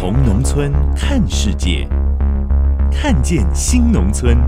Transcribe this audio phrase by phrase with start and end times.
[0.00, 1.84] 从农村看世界，
[2.88, 4.38] 看见新农村，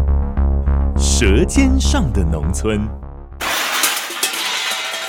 [0.96, 2.86] 舌尖上的农村。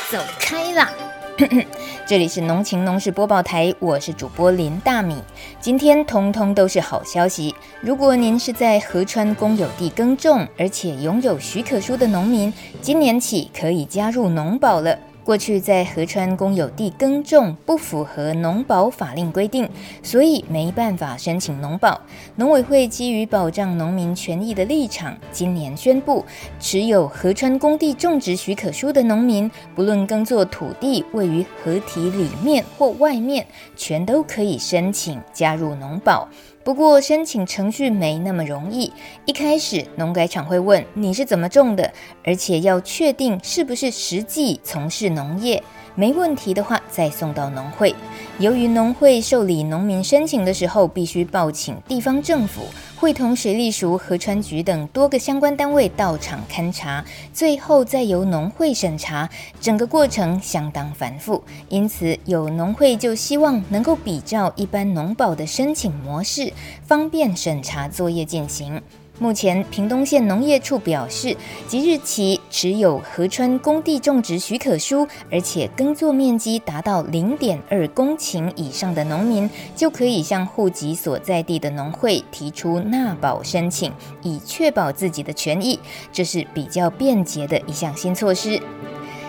[0.09, 0.89] 走开啦！
[2.07, 5.15] 这里是农情农事播报台，我是主播林大米。
[5.59, 7.53] 今天通通都是好消息。
[7.79, 12.51] 如果您是在河川公有地耕种，而且拥有许可书的农民，
[12.81, 14.97] 今年起可以加入农保了。
[15.31, 19.69] 过去在河川公有地耕种不符合农保法令规定，
[20.03, 22.01] 所以没办法申请农保。
[22.35, 26.25] 农委会基于保障农民权益的立场，今年宣布，
[26.59, 36.27] 持有河川工地种植许可书的农民，不论耕作土地位于河堤里面或外面，全都可以申请加入农保。
[36.63, 38.91] 不过申请程序没那么容易。
[39.25, 41.91] 一开始农改场会问你是怎么种的，
[42.23, 45.63] 而且要确定是不是实际从事农业。
[45.95, 47.93] 没问题的话，再送到农会。
[48.39, 52.61] 由于农会受理农民申请的时候，必须报请地方政府，
[52.95, 57.03] 会同水利署、河川局等多个相关单位到场勘查，
[57.33, 61.43] 最后再由农会审查，整个过程相当繁复。
[61.69, 66.51] 因此，有农会就希望能够比照一般农保的申请模式，
[66.83, 68.81] 方便审查作业进行。
[69.21, 85.79] 目前，屏东县农业处表示，即日起持有河川工地种植许可书，而且耕作面积达到零点二公顷以上的农民，就可以向户籍所在地的农会提出纳保申请，以确保自己的权益。
[86.11, 88.59] 这是比较便捷的一项新措施。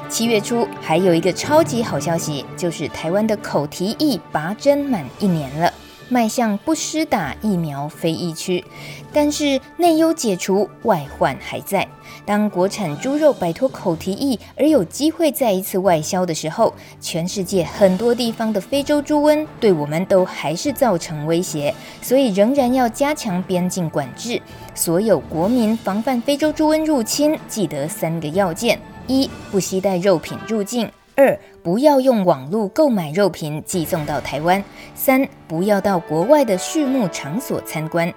[0.09, 5.71] 七月初，还有一个超级好消息，就是台湾的口蹄疫拔针满一年了。
[6.09, 8.65] 迈向不施打疫苗非疫区，
[9.13, 11.87] 但是内忧解除，外患还在。
[12.25, 24.41] 当国产猪肉摆脱口蹄疫而有机会再一次外销的时候，全世界很多地方的非洲猪瘟对我们都还是造成威胁，所以仍然要加强边境管制。
[24.75, 30.91] 所有国民防范非洲猪瘟入侵，记得三个要件：一、不携带肉品入境。
[31.15, 34.61] 二、不要用网络购买肉品寄送到台湾；
[34.97, 38.13] 三、不要到国外的畜牧场所参观。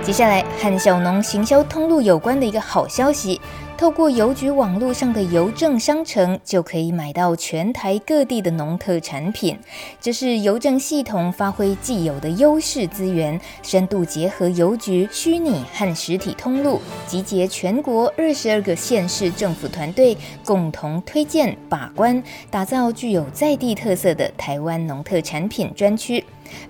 [0.00, 3.40] 接下来和小农行销通路有关的一个好消息。
[3.78, 9.58] 透过邮局网络上的邮政商城，就可以买到全台各地的农特产品。
[10.00, 26.24] 这是邮政系统发挥既有的优势资源，深度结合邮局虚拟和实体通路，集结全国二十二个县市政府团队，共同推荐把关，打造具有在地特色的台湾农特产品专区。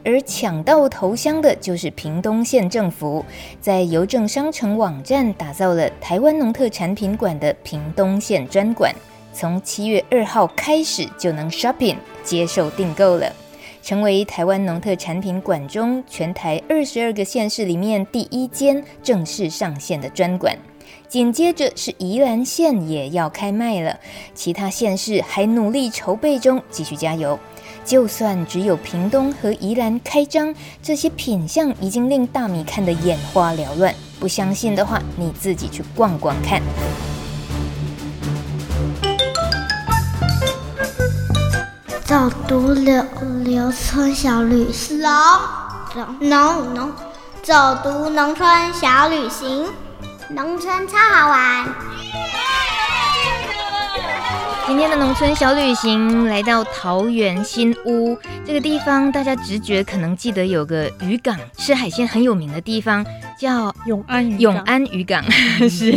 [0.04, 3.24] 而抢到头香的就是屏东县政府，
[3.60, 8.94] 在邮政商城网站打造了台湾农特产品馆的屏东县专馆，
[9.32, 13.32] 从七月二号开始就能 shopping 接受订购了，
[13.82, 20.56] 成为台湾农特产品馆中全台二十二个县市里面第一间正式上线的专馆。
[21.08, 23.98] 紧接着是宜兰县也要开卖了，
[24.34, 27.38] 其他县市还努力筹备中，继续加油。
[27.86, 30.52] 就算只有屏东和宜兰开张，
[30.82, 33.94] 这些品相已经令大米看得眼花缭乱。
[34.18, 36.60] 不相信的话，你自己去逛逛看。
[42.04, 43.04] 走读留
[43.44, 46.92] 留村小旅行，农农农，
[47.40, 47.54] 走
[47.84, 49.66] 读农村小旅行，
[50.30, 51.66] 农村超好玩。
[54.66, 63.06] 今天的农村小旅行来到桃园新屋这个地方，大家直觉可能记得有个渔港，吃海鲜很有名的地方，
[63.38, 65.24] 叫永安渔永安渔港。
[65.70, 65.94] 是，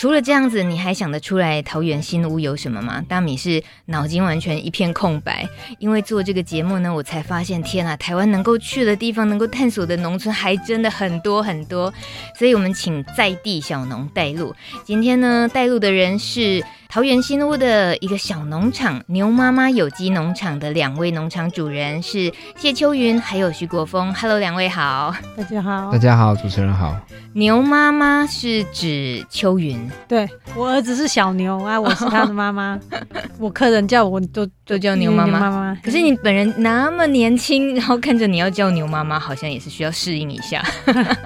[0.00, 3.04] 除了这样子，你还想得出来桃园新屋有什么吗？
[3.08, 5.44] 大米是脑筋完全一片空白，
[5.80, 11.92] 因为做这个节目呢，我才发现，天啊，台湾能够去的地方，能够探索的农村还真的很多很多。
[12.38, 14.54] 所以我们请在地小农带路。
[14.84, 16.64] 今天呢，带路的人是。
[16.92, 24.12] 桃园新屋的一个小农场牛妈妈有机农场的两位农场主人是谢秋云还有徐国峰。
[24.12, 26.94] Hello，两位好，大家好，大家好，主持人好。
[27.32, 32.78] 牛妈妈是指秋云，对，我儿子是小牛啊，我是他的妈妈，
[33.40, 35.74] 我客人叫我都都叫牛妈妈。
[35.82, 40.62] 可是你本人那么年轻，然后看着你要叫牛妈妈，好像也是需要适应一下。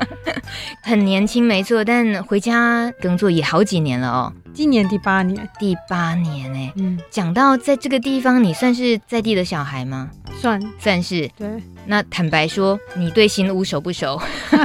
[0.85, 4.33] 很年轻没错，但回家耕作也好几年了哦。
[4.57, 10.09] 今年第八年，第八年哎，嗯，讲到在这个地方，你算是在地的小孩吗？
[10.41, 11.29] 算，算是。
[11.37, 11.47] 对，
[11.85, 14.19] 那坦白说，你对新屋熟不熟？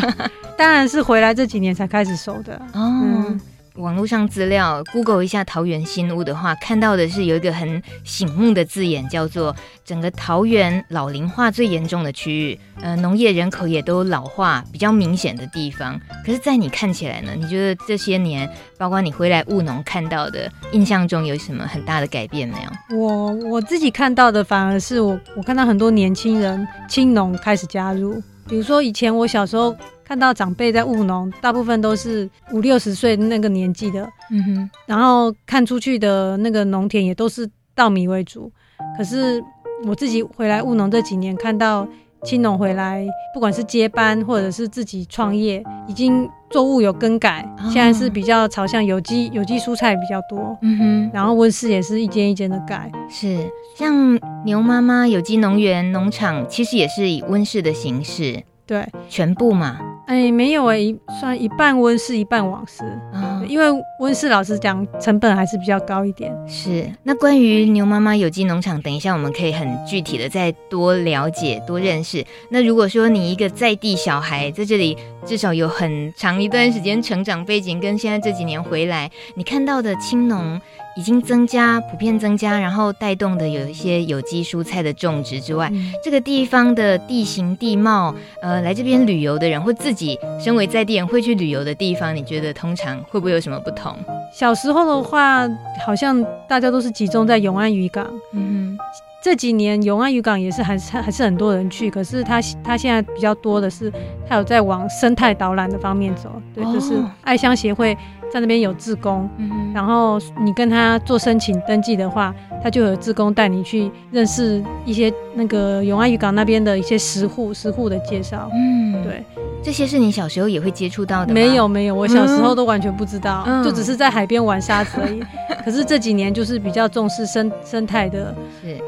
[0.57, 3.01] 当然是回来这几年才开始熟的哦。
[3.03, 3.41] 嗯
[3.75, 15.97] 网络上资料，Google 一下桃园新屋的话，看到的是有一个很醒目的字眼，叫做整个桃园老龄化最严重的区域，呃，农业人口也都老化比较明显的地方。
[16.25, 17.31] 可是，在你看起来呢？
[17.33, 22.55] 你觉得这些年，包括你回来务农看到的，印象中有什么很大的改变没
[22.91, 22.97] 有？
[22.99, 29.73] 我我自己看到的，反而是我我看到很多年轻人青农开始加入，比如说以前我小时候。
[30.11, 38.51] 看到长辈在务农，大部分都是五六十岁那个年纪的，嗯哼，然后看出去的那个农田也都是稻米为主。
[38.97, 39.41] 可是
[39.85, 41.87] 我自己回来务农这几年，看到
[42.25, 58.43] 青农回来，不管是接班或者是自己创业，已经作物有更改，现在是比较朝向有机，有机蔬菜比较多，嗯哼，然后温室也是一间一间的盖，是像牛妈妈有机农园农场，其实也是以温室的形式。
[58.67, 59.77] 对，全部嘛？
[60.11, 62.83] 哎、欸，没有哎、欸，算一半温室，一半网室。
[63.13, 63.65] 啊，因为
[64.01, 66.29] 温室老实讲，成本还是比较高一点。
[66.45, 66.85] 是。
[67.01, 72.21] 那关于牛妈妈有机农场，等一下我们可以很具体的再多了解、多认识。
[72.49, 80.59] 那如果说你一个在地小孩在这里，至少有很长一段时间成长背景，跟现在这几年回来，你看到的青农。
[80.95, 93.95] 已经增加，普遍增加，然后带动的有一些有机蔬菜的种植之外，嗯、这个地方的地形地貌，呃，来这边旅游的人或自己身为在地人会去旅游的地方，你觉得通常会不会有什么不同？
[94.33, 95.47] 小时候的话，
[95.85, 98.05] 好像大家都是集中在永安渔港。
[98.33, 98.83] 嗯哼，
[99.23, 103.91] 这几年永安渔港也是还是还是很多人去，可是他他现在比较多的是，
[104.27, 106.29] 他有在往生态导览的方面走。
[106.53, 107.97] 对，哦、就是爱乡协会。
[108.31, 112.33] 在那边有志工，嗯、然后你跟他做申请登记的话，
[112.63, 118.49] 他就有志工带你去认识一些那个永安渔港那边的一些食户、食户的介绍。
[118.53, 119.23] 嗯，对，
[119.61, 121.33] 这些是你小时候也会接触到的？
[121.33, 125.21] 没有没有，我小时候都完全不知道，嗯、就只是在海边玩沙子而已。
[125.65, 128.33] 可是这几年就是比较重视生生态的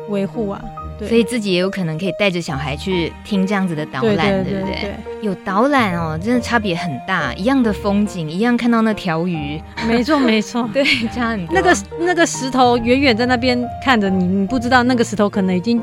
[0.10, 0.64] 维护啊。
[1.04, 4.96] 对所以自己也有可能可以带着小孩去听这样子的导览，对，对，对，对不对？
[5.22, 7.34] 有导览哦，真的差别很大。
[7.36, 11.54] 一样的风景，一样看到那条鱼，没错 没错，对，差很多。
[11.56, 15.82] 那个那个石头远远在那边看着你，你不知道那个石头可能已经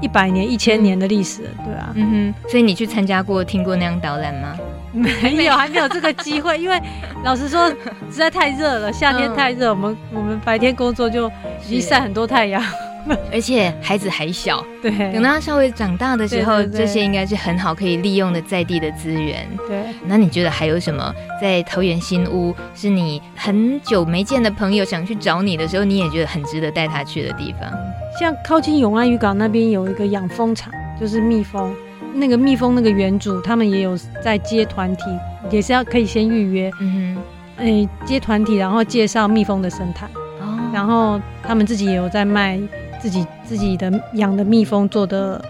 [0.00, 1.92] 一百年、一千年的历史了，对啊。
[1.94, 2.48] 嗯哼。
[2.48, 4.56] 所以你去参加过、听过那样导览吗？
[4.92, 6.58] 没有，还没有这个机会。
[6.58, 6.80] 因为
[7.22, 7.68] 老实说，
[8.10, 11.28] 实在太热了，夏天太热，嗯、我们我们白天工作就
[11.64, 12.60] 已经晒很多太阳。
[13.32, 19.48] 而且孩子还小，对，等他稍微长大的时候，这些应该是很好可以利用的在地的资源。
[19.66, 27.70] 对，那你觉得还有什么在桃园新屋是你很久没见的朋友想去找你的时候，你也觉得很值得带他去的地方？
[28.18, 31.74] 像靠近永安渔港那边有一个养蜂场，就是蜜蜂，
[32.12, 35.04] 那个蜜蜂那个园主他们也有在接团体，
[35.50, 37.22] 也是要可以先预约，嗯哼，
[37.58, 40.06] 哎、欸，接团体然后介绍蜜蜂的生态，
[40.40, 42.60] 哦，然后他们自己也有在卖。
[43.00, 45.42] 自己自己的养的蜜蜂做的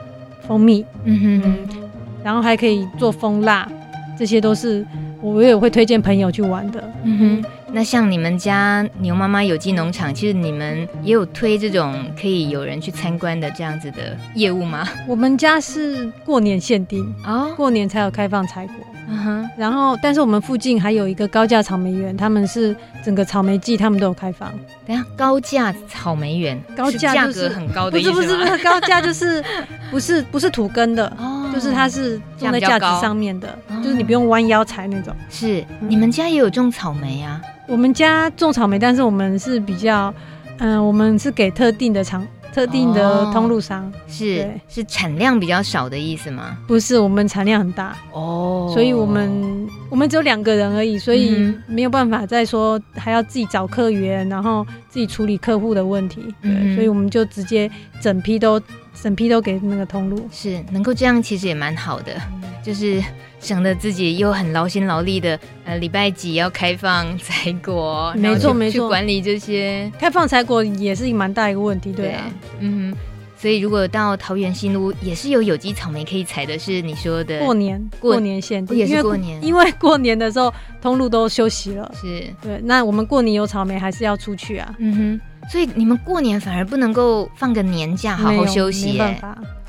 [0.47, 1.81] 蜂蜜，嗯哼，嗯，
[2.23, 3.69] 然后还可以做蜂蜡，
[4.19, 4.87] 这些都是
[5.21, 7.45] 我也会推荐朋友去玩的，嗯哼。
[7.73, 14.89] 那像你们家牛妈妈有机农场，其实你们也有推这种可以有人去参观的这样子的业务吗？
[15.07, 18.75] 我们家是过年限定哦，过年才有开放采果。
[19.13, 22.75] 嗯哼，然后但是我们附近还有一个高价草莓园，他们是
[23.05, 24.53] 整个草莓季他们都有开放。
[24.87, 28.13] 等下，高价草莓园，高价就是价格很高的意思？
[28.13, 29.43] 不是不是不是，高价就是
[29.91, 35.15] 不是不是土根的，哦，就是它是种在架子上面的，就是你不用弯腰采那种。
[35.29, 37.41] 是，你们家也有种草莓啊？
[37.67, 40.13] 我们家种草莓，但是我们是比较，
[40.59, 42.27] 嗯，我们是给特定的厂。
[42.53, 46.59] 特定的通路商、哦、是是产量比较少的意思吗？
[46.67, 58.61] 不是，我们产量很大哦，所以我们我们只有两个人而已，所以没有办法再说还要自己找客源，然后自己处理客户的问题，对，嗯、所以我们就直接整批都
[59.01, 62.13] 整批都给那个通路，是能够这样，其实也蛮好的。
[62.63, 63.03] 就是
[63.41, 72.99] 省得自己又很劳心劳力的，呃，礼拜几要开放采果，没错没错，去管理这些开放采果也是蛮大一个问题，对啊，对嗯哼。
[73.41, 82.61] 所以，如果到桃园新屋也是有有机草莓可以采的，是你说的过年过年限定，也是过年，因为过年的时候通路都休息了，是对。
[82.63, 84.75] 那我们过年有草莓还是要出去啊？
[84.79, 85.21] 嗯哼。
[85.51, 89.21] 所以你们过年反而不能够放个年假好好休息，欸，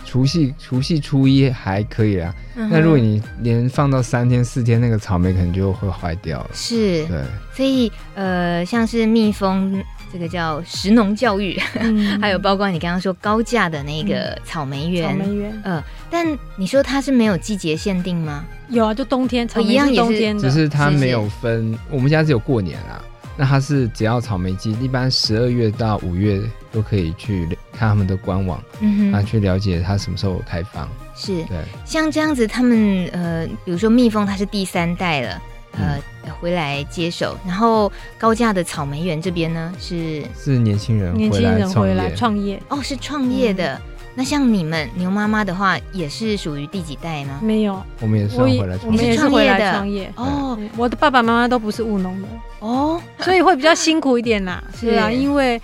[0.06, 6.50] 除夕除夕初一还可以啊，那，嗯、如果你连放到三天四天，那个草莓可能就会坏掉了。
[6.54, 7.24] 是，对。
[7.56, 9.84] 所以呃，像是蜜蜂。
[10.14, 18.44] 这个叫食农教育，嗯、 还有包括你刚刚说高价的那个草莓园，草莓园，呃，但你说它是没有季节限定吗？
[18.68, 21.74] 有啊，就冬天，草莓一样也是冬天的，只是它没有分。
[21.90, 23.02] 我们家只有过年啊，
[23.38, 30.88] 那它是只要草莓季，一般十二月到五月都可以去看他们的官网，嗯哼，啊，去了解它什么时候开放。
[31.16, 35.42] 是，对，像这样子，他们呃，比如说蜜蜂，它是第三代了。
[35.74, 35.98] 呃，
[36.42, 43.76] 回来接手，然后高价的草莓园这边呢是是年轻人年轻人回来创业哦，是创业的。
[43.76, 43.82] 嗯、
[44.16, 47.40] 那像你们牛妈妈的话，也是属于第几代呢？
[47.42, 50.58] 没有，我们也是回来创业，我们也是回来创业哦。
[50.78, 52.28] 我的爸爸妈妈都不是务农的
[52.60, 54.64] 哦，所以会比较辛苦一点啦。
[54.76, 55.62] 是啊，因为。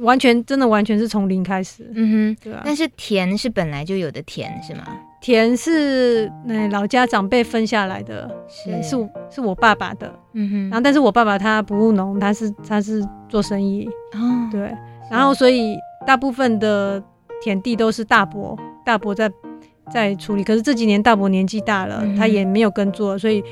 [0.00, 2.62] 完全真的完全是从零开始，嗯哼，对啊。
[2.64, 4.84] 但是田是本来就有的田是吗？
[5.20, 10.62] 田是那老家长辈分下来的，是是是我爸爸的，嗯哼。
[10.70, 14.72] 然后但是我爸爸他不务农，他是他是做生意，哦，对。
[15.10, 15.76] 然后所以
[16.06, 17.02] 大部分的
[17.42, 19.30] 田地都是大伯大伯在
[19.92, 20.44] 在处理。
[20.44, 23.42] 可是这几年大伯年纪大了，嗯、他也没有耕作，所以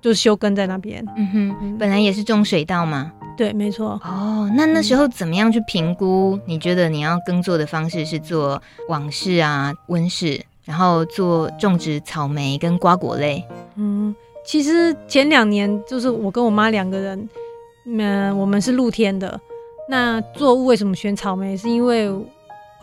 [0.00, 1.04] 就休耕在那边。
[1.16, 3.12] 嗯哼，嗯本来也是种水稻嘛？
[3.36, 4.00] 对，没错。
[4.04, 6.38] 哦，那那时候怎么样去评估？
[6.46, 13.44] 你觉得你要耕作的方式是做网式啊、温室，然后做种植草莓跟瓜果类？
[13.74, 17.28] 嗯，其实前两年就是我跟我妈两个人，
[17.86, 19.40] 嗯、呃，我们是露天的。
[19.88, 21.56] 那作物为什么选草莓？
[21.56, 22.08] 是因为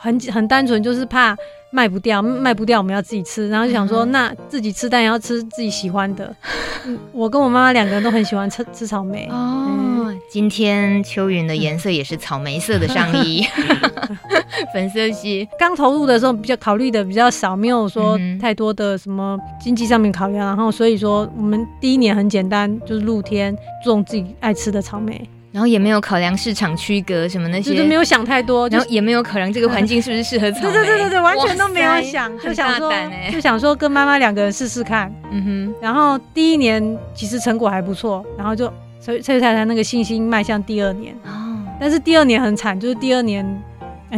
[0.02, 1.38] 很很单纯，就是怕。
[1.74, 6.36] 卖不掉，卖不掉，我们要自己吃，然后就想说，嗯、那自己吃，但也要吃自己喜欢的。
[7.14, 9.26] 我跟我妈妈两个人都很喜欢吃吃草莓。
[9.32, 13.42] 哦，嗯、今天秋云的颜色也是草莓色的上衣，
[14.74, 15.48] 粉色系。
[15.58, 25.26] 刚投入的时候比较考虑的比较少，没有说太多的什么经济上面考量，然后所以说我们第一年很简单，就是露天种自己爱吃的草莓。
[25.52, 30.74] 然后也没有考量市场区隔什么那些，就是没有想太多，然后也没有考量这个环境是不是适合草莓。
[30.74, 32.92] 对对对对对，完全都没有想，就想说
[33.32, 35.14] 就想说跟妈妈两个人试试看。
[35.32, 35.76] 嗯哼。
[35.82, 41.14] 然后第一年其实成果还不错，然后就所以蔡太太那个信心迈向第二年。
[41.26, 41.58] 哦。
[41.80, 43.46] 但是第二年很惨，就是第二年。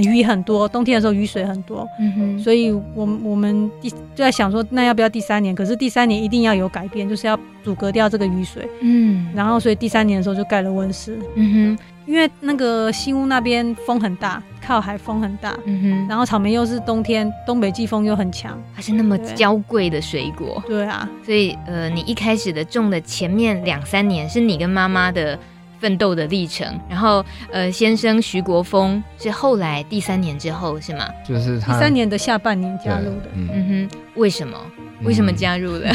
[0.01, 5.53] 雨很多，冬天的时候雨水很多，嗯哼，所以我们我们第就在想说，那要不要第三年？
[5.53, 25.37] 可是第三年一定要有改变，就是要阻隔掉这个雨水，嗯，然后所以第三年的时候就盖了温室，嗯哼，因为那个新屋那边风很大，靠海风很大，嗯哼，然后草莓又是冬天东北季风又很强，它是那么娇贵的水果，对啊，所以呃，你一开始的种的前面两三年是你跟妈妈的。
[25.83, 31.05] 奋斗的历程，然后呃，先生徐国峰是后来第三年之后是吗？
[31.27, 33.27] 就是他第三年的下半年加入的。
[33.33, 34.57] 嗯，嗯哼，为什么？
[35.03, 35.91] 为什么加入了？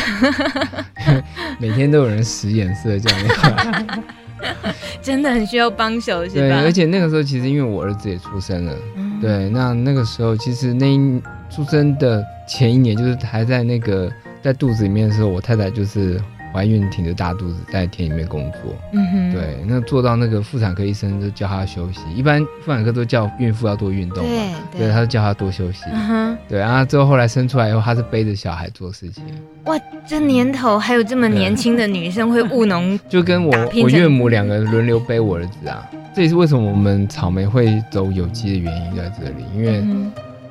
[1.07, 1.23] 嗯、
[1.59, 4.05] 每天都有人使眼色这样，
[5.01, 6.35] 真的很需要帮手，是吧？
[6.35, 16.21] 对，而且那个时候其实因为我儿子也出生了，嗯、对，那那个时候其实那一出生的前一年，就是还在那个在肚子里面的时候，我太太就是。
[16.59, 29.23] 怀孕挺着大肚子在田里面工作，嗯哼，对，那做到那个妇产科医生就叫她休息，一般妇产科都叫孕妇要多运动嘛，对，对，他就叫她多休息，嗯哼，对，然后最后后来生出来以后，她是背着小孩做事情。
[29.67, 39.85] 哇，这年头还有这么年轻的女生会务农， 就跟我我岳母两个轮流背我儿子啊，这也是为什么我们草莓会走有机的原因在这里，因为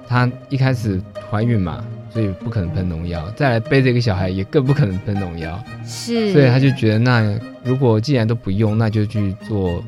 [0.07, 1.83] 她一开始怀孕嘛。
[2.09, 9.83] 所以不可能喷农药，再来背着一个小孩也更不可能喷农药，是，所以他就觉得那如果既然都不用，那就去做，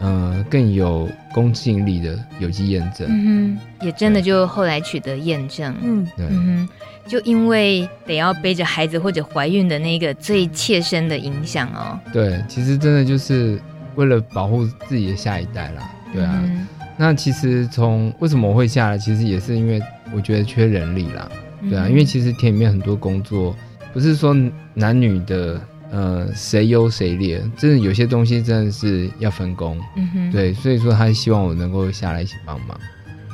[0.00, 3.06] 呃，更有公信力的有机验证。
[3.08, 5.74] 嗯哼，也真的就后来取得验证。
[5.82, 6.68] 嗯，对，嗯哼，
[7.08, 11.98] 就因为得要背着孩子或者怀孕的那个最切身的影响哦。
[12.12, 13.60] 对，其实真的就是
[13.94, 15.90] 为了保护自己的下一代啦。
[16.12, 19.80] 对啊，嗯、那其实从为什么我会下来，其实也是因为
[20.14, 21.26] 我觉得缺人力啦。
[21.68, 23.56] 对啊，因为其实田里面很多工作，
[23.92, 24.34] 不是说
[24.74, 29.80] 男女的，呃，谁优谁劣，真的有些东西真的是要分工。
[29.96, 32.78] 嗯哼，对，所以说他希望我能够下来一起帮忙。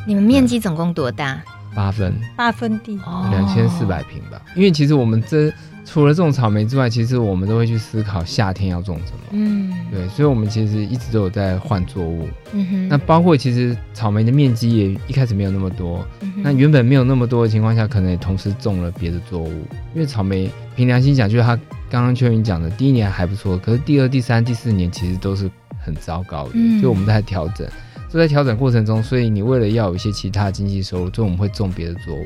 [0.06, 1.42] 你们面积总共多大？
[1.74, 2.98] 八分，八分地，
[3.30, 4.42] 两千四百平吧。
[4.56, 5.52] 因为其实我们这
[5.90, 9.18] 除了种草莓之外，其实我们都会去思考夏天要种什么。
[9.30, 12.28] 嗯，对，所以我们其实一直都有在换作物。
[12.52, 16.06] 嗯哼，那包括其实草莓的面积也一开始没有那么多。
[16.20, 19.48] 嗯，那原本没有那么多的情况下，可能也同时种了别的作物。
[19.94, 21.56] 因为草莓凭良心讲，就是它
[21.88, 25.50] 刚刚秋云讲的，第一年还不错，可是第二、第三、第四年其实都是
[25.82, 26.50] 很糟糕的。
[26.52, 27.66] 嗯，所以我们在调整。
[28.10, 32.24] 就在调整过程中，所以你为了要有一些其他经济收入，所以我们会种别的作物。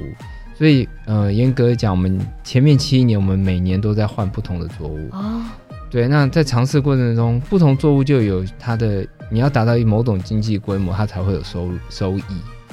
[0.63, 5.09] 所以，呃，严格讲，我们前面七年，我们每年都在换不同的作物。
[5.11, 5.43] 哦，
[5.91, 12.23] 对，那在尝试过程中，不同作物就有它的，你要达到某种经济规模，它才会有收入收益。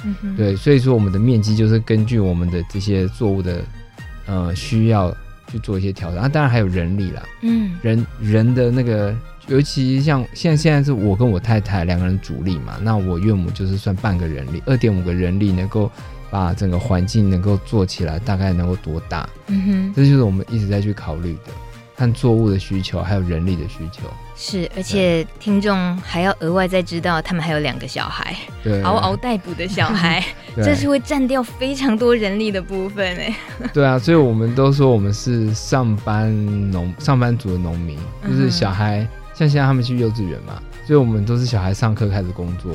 [0.04, 3.60] 嗯，对，所以说我们的面积就是根据我们的这些作物的，
[4.26, 5.12] 呃，需要
[5.50, 6.20] 去做一些调整。
[6.20, 7.22] 啊，当然还有人力啦。
[7.42, 9.12] 嗯，人人的那个。
[9.48, 15.90] 尤其像现在，现在是我跟我太太两个人主力嘛，那我岳母就是算半个人力，二点五个人力能够
[16.30, 19.28] 把整个环境能够做起来，大概能够多大？
[19.48, 21.52] 嗯哼，这就是我们一直在去考虑的，
[21.96, 24.02] 看作物的需求，还有人力的需求。
[24.36, 30.24] 是，而且听众还要额外再知道，他们还有两个小孩，对，嗷嗷待哺的小孩，
[30.56, 33.36] 这是会占掉非常多人力的部分哎。
[33.74, 36.30] 对啊，所以我们都说我们是上班
[36.70, 39.06] 农上班族的农民，就是小孩。
[39.32, 42.74] 像现在他们去幼稚园嘛，所以我们都是小孩上课开始工作，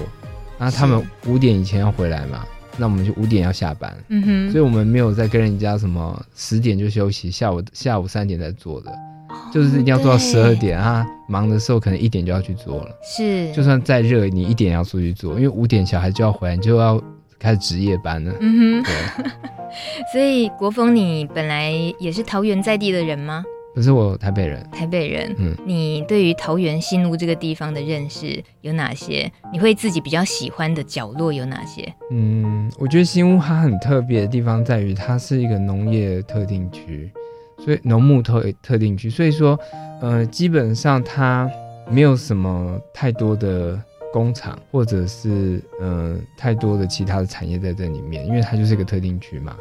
[0.57, 2.43] 那他们五点以前要回来嘛，
[2.77, 8.91] 那我们就五点要下班，嗯哼，所以我们没有在跟人家什么十点就休息，下午下午三点再做的，
[9.29, 17.01] 哦、就是一定要做到十二点啊，忙的时候可能一点就要去做了，是，就算再热你一点要出去做，因为五点小孩就要回来，你就要
[17.39, 19.32] 开始值夜班了，嗯哼，对，
[20.12, 23.44] 所以国峰你本来也是桃园在地的人吗？
[23.75, 29.29] 可是我台北人，台北人，嗯，你对于桃园新屋这个地方的认识有哪些？
[29.51, 31.94] 你会自己比较喜欢的角落有哪些？
[32.10, 37.12] 嗯，我觉得新屋它很特别的地方在于它是一个农业特定区，
[37.58, 39.60] 所以农牧特特定区，所以说，
[40.01, 41.51] 呃，基本上它
[41.91, 43.77] 没有什么太多的
[44.13, 49.53] 工厂或者是呃太多的其他的产业在这里面，因为它就是一个特定区嘛。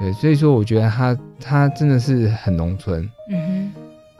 [0.00, 3.08] 对，所以说我觉得它它真的是很农村。
[3.30, 3.53] 嗯哼。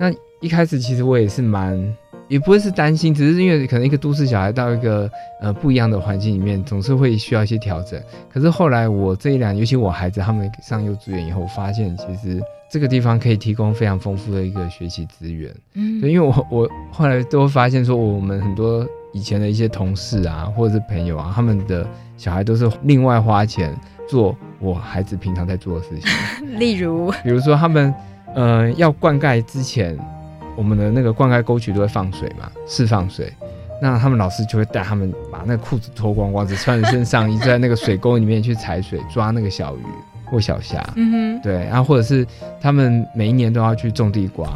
[0.05, 1.97] 那一开始其实我也是蛮，
[2.29, 7.99] 也不会是担心，只是因为可能一个都市小孩到一个呃不一样的环境里面，总是会需要一些调整。
[8.31, 12.39] 可是后来我这一两，尤其我孩子他们上幼稚园以后，发现其实
[12.71, 15.51] 这个地方可以提供非常丰富的一个学习资源。
[15.73, 16.03] 嗯。
[16.03, 21.87] 对，因为我我后来都发现说，我们很多以前的一些同事啊，或者是朋友啊，他们的
[22.19, 23.75] 小孩都是另外花钱。
[24.07, 26.11] 做我孩子平常在做的事情，
[26.61, 27.93] 例如，比如说他们，
[28.35, 29.97] 呃，要灌溉之前，
[30.57, 33.33] 我们的那个灌溉沟渠都会放水嘛，释放水，
[33.81, 39.83] 那他们老师就会带他们把那个裤子脱光光，只穿着身上衣，在那个水沟里面去踩水，抓那个小鱼
[40.25, 42.27] 或小虾，嗯哼，对，然后或者是
[42.61, 44.49] 他们每一年都要去种地瓜，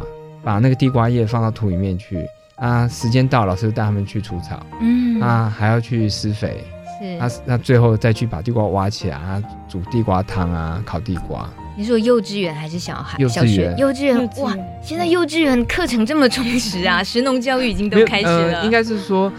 [0.43, 6.63] 把那个地瓜叶放到土里面去，啊，时间到，老师就带他们去除草，嗯，啊，还要去施肥。
[7.01, 11.49] 是那那最后再去把地瓜挖起来啊，煮地瓜汤啊，烤地瓜。
[11.79, 13.17] 你说幼稚园还是小孩？
[13.19, 14.53] 幼稚园，幼稚园哇！
[14.83, 18.59] 现在幼稚园课程这么充实啊， 食农教育已经都开始了。
[18.59, 19.31] 呃、应该是说，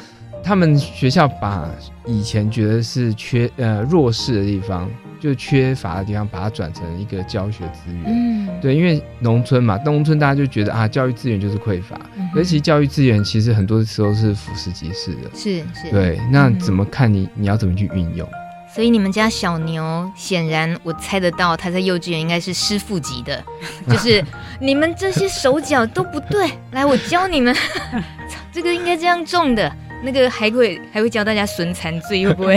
[0.42, 1.68] 他们学校把
[2.06, 4.88] 以前觉得是缺呃弱势的地方，
[5.20, 8.04] 就缺乏的地方，把它转成一个教学资源。
[8.06, 12.00] 嗯，对，因为农村嘛，农村大家就觉得啊，教育资源就是匮乏。
[12.16, 15.30] 嗯、而其实教育资源其实很多时候是俯拾即是的。
[15.34, 15.90] 是是。
[15.90, 17.28] 对，那怎么看你？
[17.34, 18.26] 你要怎么去运用？
[18.74, 23.42] 所以你们家小牛，显然我猜得到，他在幼稚园应该是师傅级的，
[23.88, 24.24] 就是
[24.60, 27.54] 你们这些手脚都不对， 来，我教你们，
[28.52, 29.70] 这个应该这样种的。
[30.02, 32.56] 那个还会还会教大家损残罪，会不会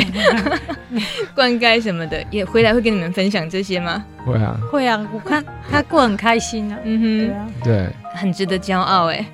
[1.35, 2.25] 灌溉什么的？
[2.31, 4.01] 也回来会跟你们分享这些吗？
[4.25, 5.05] 会啊，会啊。
[5.11, 9.25] 我看他过很开心啊，嗯哼，对啊，对，很值得骄傲哎。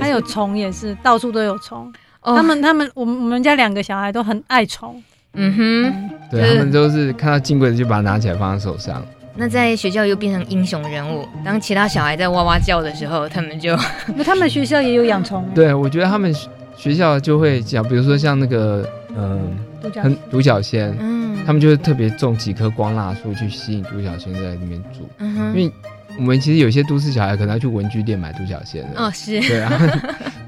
[0.00, 1.92] 还有虫也是，到处都有虫。
[2.20, 5.00] 他们他们，我们我们家两个小孩都很爱虫。
[5.36, 9.00] 嗯哼，对，他们都是看到金龟子就把它拿起来放在手上。
[9.36, 11.28] 那在学校又变成英雄人物。
[11.44, 13.76] 当其他小孩在哇哇叫的时候，他们就
[14.16, 15.48] 那他们学校也有养虫。
[15.54, 16.34] 对，我觉得他们。
[16.78, 19.56] 学校就会讲，比如说像那个，嗯，
[19.94, 25.72] 很独角仙，嗯，他们就会特别种几棵光蜡树去吸引独角仙在里面住，嗯哼，因为
[26.18, 29.72] 我们其实有些都市小孩可能要去文具店买独角仙的，哦，是，对啊，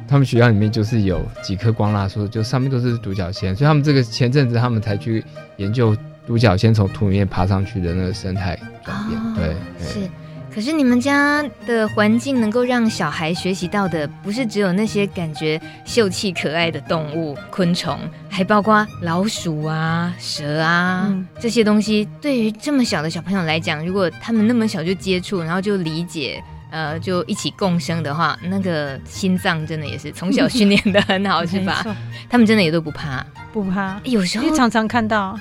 [0.09, 5.23] 他们学校里面就是有几棵光蜡树，就上面都是独角仙，所以他们这个前阵子他们才去
[5.59, 5.95] 研究
[6.27, 10.11] 独角仙从土里面爬上去的那个生态转变，哦、对，对，是。
[10.51, 17.97] 可是你们家的环境能够让小孩学习到的，不是只有那些感觉秀气可爱的动物、昆虫，
[18.29, 22.09] 还包括老鼠啊、蛇啊、嗯、这些东西。
[22.21, 31.85] 对于这么小的小朋友来讲，如果他们那么小就接触，然后就理解，呃，就一起共生的话，那个心脏真的也是从小训练的很好，是吧？
[32.29, 34.01] 他们真的也都不怕，不怕。
[34.05, 35.39] 有时候常常看到。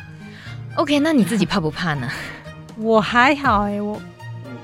[0.76, 2.08] OK，那你自己怕不怕呢？
[2.78, 4.02] 我还好哎、欸，我。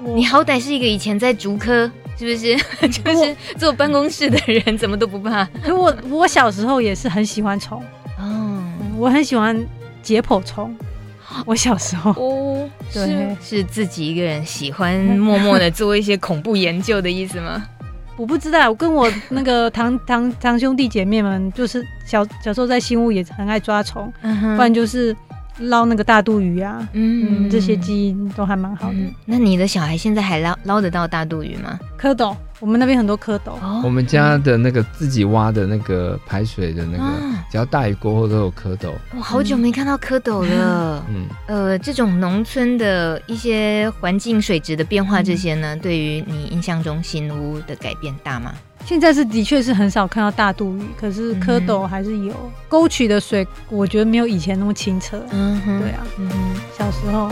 [0.05, 2.57] 你好歹是一个以前在竹科，是不是？
[2.91, 5.45] 就是坐办公室的人，怎么都不怕。
[5.63, 7.81] 可我我小时候也是很喜欢虫
[8.19, 9.57] 嗯，我很喜欢
[10.01, 10.75] 解剖虫。
[11.45, 17.65] 我小时候哦，对，是，是自己一个人喜欢 默默的做一些恐怖研究的意思吗？
[18.17, 25.15] 我不知道，我跟我那个堂堂堂兄弟姐妹们，就是小小时候在新屋也很爱抓虫，嗯、不然就是。
[25.59, 29.13] 捞那个大肚鱼啊，嗯，嗯，这些基因都还蛮好的，嗯。
[29.23, 31.79] 那你的小孩现在还捞捞得到大肚鱼吗？
[31.95, 33.51] 蝌蚪，我们那边很多蝌蚪。
[33.61, 38.93] 哦，我们家的那个自己挖的那个排水的那个，啊，只要大雨过后都有蝌蚪。
[39.13, 41.05] 我好久没看到蝌蚪了。
[41.09, 48.53] 嗯， 呃，这种农村的一些环境水质的变化，这些呢，嗯，对于你印象中新屋的改变大吗？
[48.85, 52.33] 现在是的确是很少看到大肚鱼，可是蝌蚪还是有。
[52.69, 55.21] 沟渠的水，我觉得没有以前那么清澈。
[55.31, 57.29] 嗯哼，对啊，嗯哼，小时候。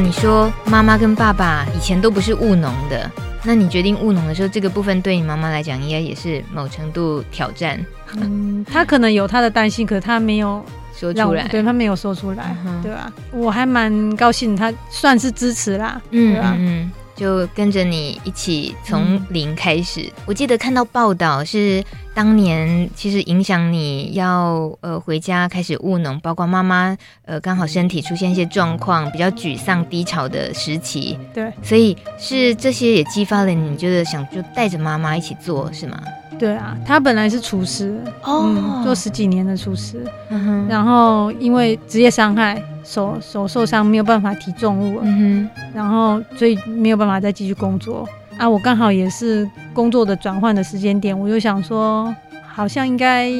[0.00, 3.10] 你说妈妈跟爸爸以前都不是务农的，
[3.44, 7.78] 那你决定务农的时候，这个部分对你妈妈来讲，应该也是某程度挑战。
[8.16, 13.12] 嗯， 她可能有她的担心，可是他没有说出来，对他没有说出来，嗯、对吧？
[13.30, 16.54] 我还蛮高兴，他算是支持啦，嗯、对吧？
[16.58, 16.90] 嗯。
[17.16, 20.00] 就跟着你一起从零开始。
[20.00, 31.18] 嗯、我记得看到报道是当年其实影响你要呃回家开始务农，包括妈妈呃刚好身体出现一些状况，比较沮丧低潮的时期。
[31.32, 36.00] 对，所以是这些也激发了你，觉得想就带着妈妈一起做是吗？
[36.38, 42.62] 对啊，他本来是厨师哦、嗯，做十几年的厨师，嗯、哼然后因为职业伤害。
[42.82, 48.08] 手手受伤没有办法提重物，嗯哼，然后所以没有办法再继续工作
[48.40, 48.48] 啊。
[48.48, 52.14] 我刚好也是工作的转换的时间点，我就想说，
[52.46, 53.30] 好像应该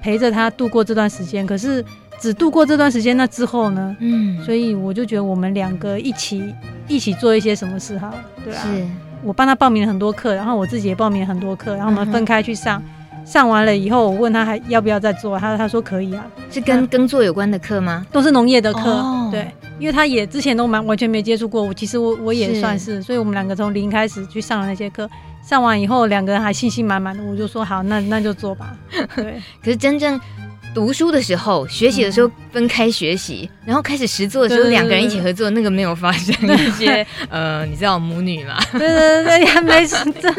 [0.00, 1.46] 陪着他度过这段时间。
[1.46, 1.84] 可是
[2.20, 3.96] 只度过这段时间，那之后呢？
[4.00, 6.54] 嗯，所以我就觉得我们两个一起
[6.88, 8.86] 一起做一些什么事好，对啊，是
[9.22, 12.80] 我帮他报名了很多课，然后我自己也报名了很多课，然后我们分开去上。
[12.80, 12.95] 嗯
[13.26, 16.24] 上完了以后，我问他还要不要再做，他他说可以啊。
[16.48, 18.06] 是跟耕作有关的课吗？
[18.12, 21.60] 都是农业的课，哦、对，因为他也之前都蛮完全没接触过。
[21.62, 25.10] 我其实我我也算是，是所以我们两个从零开始去上了那些课，
[25.42, 28.74] 上完以后两个人还信心满满的，我就说好，那那就做吧。
[29.16, 30.18] 对， 可是真正。
[30.76, 38.58] 读书的时候，学习的时候分开学习，嗯、然后开始实作的时候，两个人一起合作，那个没有发生一些 呃，你知道母女嘛？
[38.72, 39.96] 对对对，也没事。
[40.20, 40.30] 这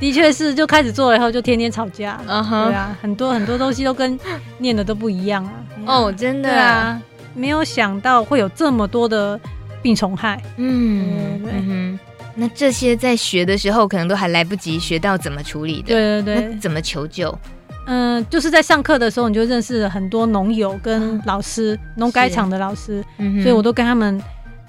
[0.00, 2.18] 的确是，就开始做了以后，就天天吵架。
[2.26, 4.18] 嗯哼，对啊，很多很多东西都跟
[4.56, 5.52] 念的都不一样啊。
[5.84, 6.98] 哦，真的啊，
[7.34, 9.38] 没有想到会有这么多的
[9.82, 10.42] 病虫害。
[10.56, 11.98] 嗯，
[12.34, 15.88] 那这些在学的时候，可能都还来不及学到怎么处理的。
[15.88, 17.38] 对对对，怎么求救？
[17.86, 24.20] 嗯，就是在上课的时候，你就认识了很多农友跟老师，农改场的老师，嗯、所以我都跟他们，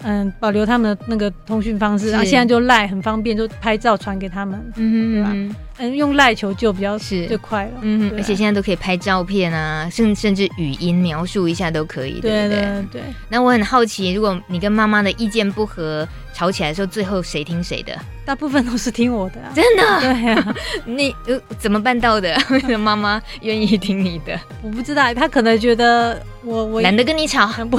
[0.05, 5.31] 嗯，保留他们的那个通讯方式，然后现在就赖很方便，就拍照传给他们，嗯，对吧？
[5.79, 12.61] 嗯，用赖求救比较是最快了，嗯，而且现在都可以拍照片啊，甚甚至语音描述一下都可以，对不对？
[12.61, 13.01] 对，对。
[13.29, 17.93] 那我很好奇，如果你跟妈妈的意见不合，吵起来的时候，最后谁听谁的？
[18.25, 19.99] 大部分都是听我的，啊，真的？
[20.01, 22.37] 对啊， 你呃怎么办到的？
[22.51, 24.39] 为什么妈妈愿意听你的？
[24.61, 27.77] 我不知道，她可能觉得我我懒得跟你吵， 不，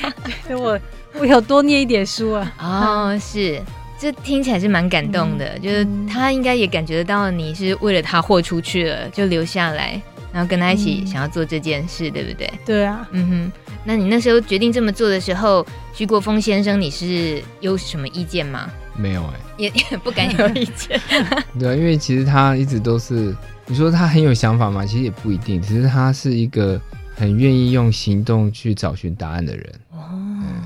[0.54, 0.78] 我
[1.20, 2.52] 我有多念一点书啊。
[2.58, 3.60] 哦，是。
[3.98, 12.52] 这听起来是蛮感动的，嗯、就是他应该也感觉得到你是为了他豁出去了，就留下来，然后跟他一起想要做这件事，嗯、对不对？
[12.66, 13.52] 对啊，嗯哼。
[13.84, 18.68] 那你那时候决定这么做的时候，徐国峰先生，你是有什么意见吗？
[18.96, 21.00] 没有哎、欸，也 也不敢有意见。
[21.56, 23.32] 对啊，因为其实他一直都是，
[23.66, 26.80] 你说他很有想法嘛，其实也不一定，只是他是一个
[27.14, 29.72] 很愿意用行动去找寻答案的人。
[29.92, 30.62] 哦，嗯，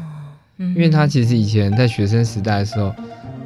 [0.59, 2.95] 因为他其实以前在学生时代的时候。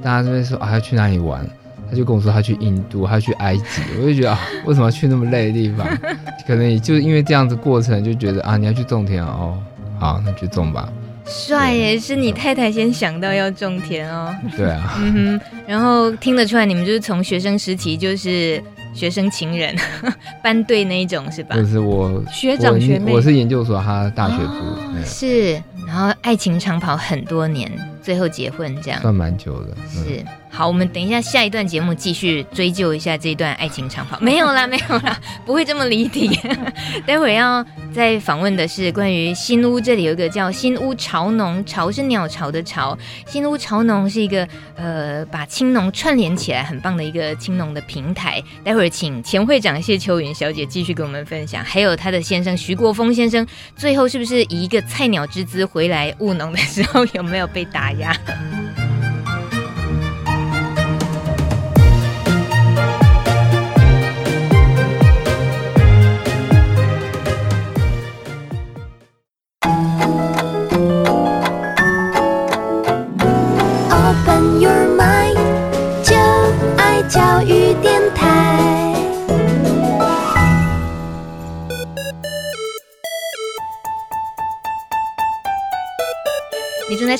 [0.02, 1.46] 大家这边说啊，要去哪里玩？
[1.90, 3.82] 他就跟我说他去印度，他去埃及。
[4.00, 5.86] 我就觉得啊，为什么要去那么累的地方？
[6.48, 9.62] 可能也就是因为这样子过程，就觉得啊，你要去种田哦，
[9.98, 10.90] 好，那去种吧。
[11.26, 14.34] 帅耶，是你太太先想到要种田哦。
[14.56, 15.40] 对啊，嗯哼。
[15.66, 18.58] 然后听得出来，你们就是从学生时期就是
[18.92, 19.74] 学生情人，
[20.42, 21.56] 班队那一种是吧？
[21.56, 25.60] 就是我学长学妹，我是研究所，他大学部、哦、是。
[25.86, 27.70] 然后爱情长跑很多年。
[28.02, 29.76] 最后结婚这样，算蛮久的。
[29.76, 30.24] 嗯、是。
[30.52, 34.18] 好，我们等一下下一段节目继续追究一下这一段爱情长跑。
[34.20, 36.28] 没有啦，没有啦，不会这么离题。
[37.06, 42.98] 待会儿要再访问的是关于新屋，这里有一个叫新屋潮农，潮是鸟巢的巢。
[43.26, 48.42] 新屋潮农是一个呃把青农串联起来很棒的一个青农的平台。
[48.64, 58.14] 待会儿请前会长谢秋云小姐继续跟我们分享，还有她的先生徐国峰先生，最后是不是以一个菜鸟之姿回来务农的时候有没有被打压？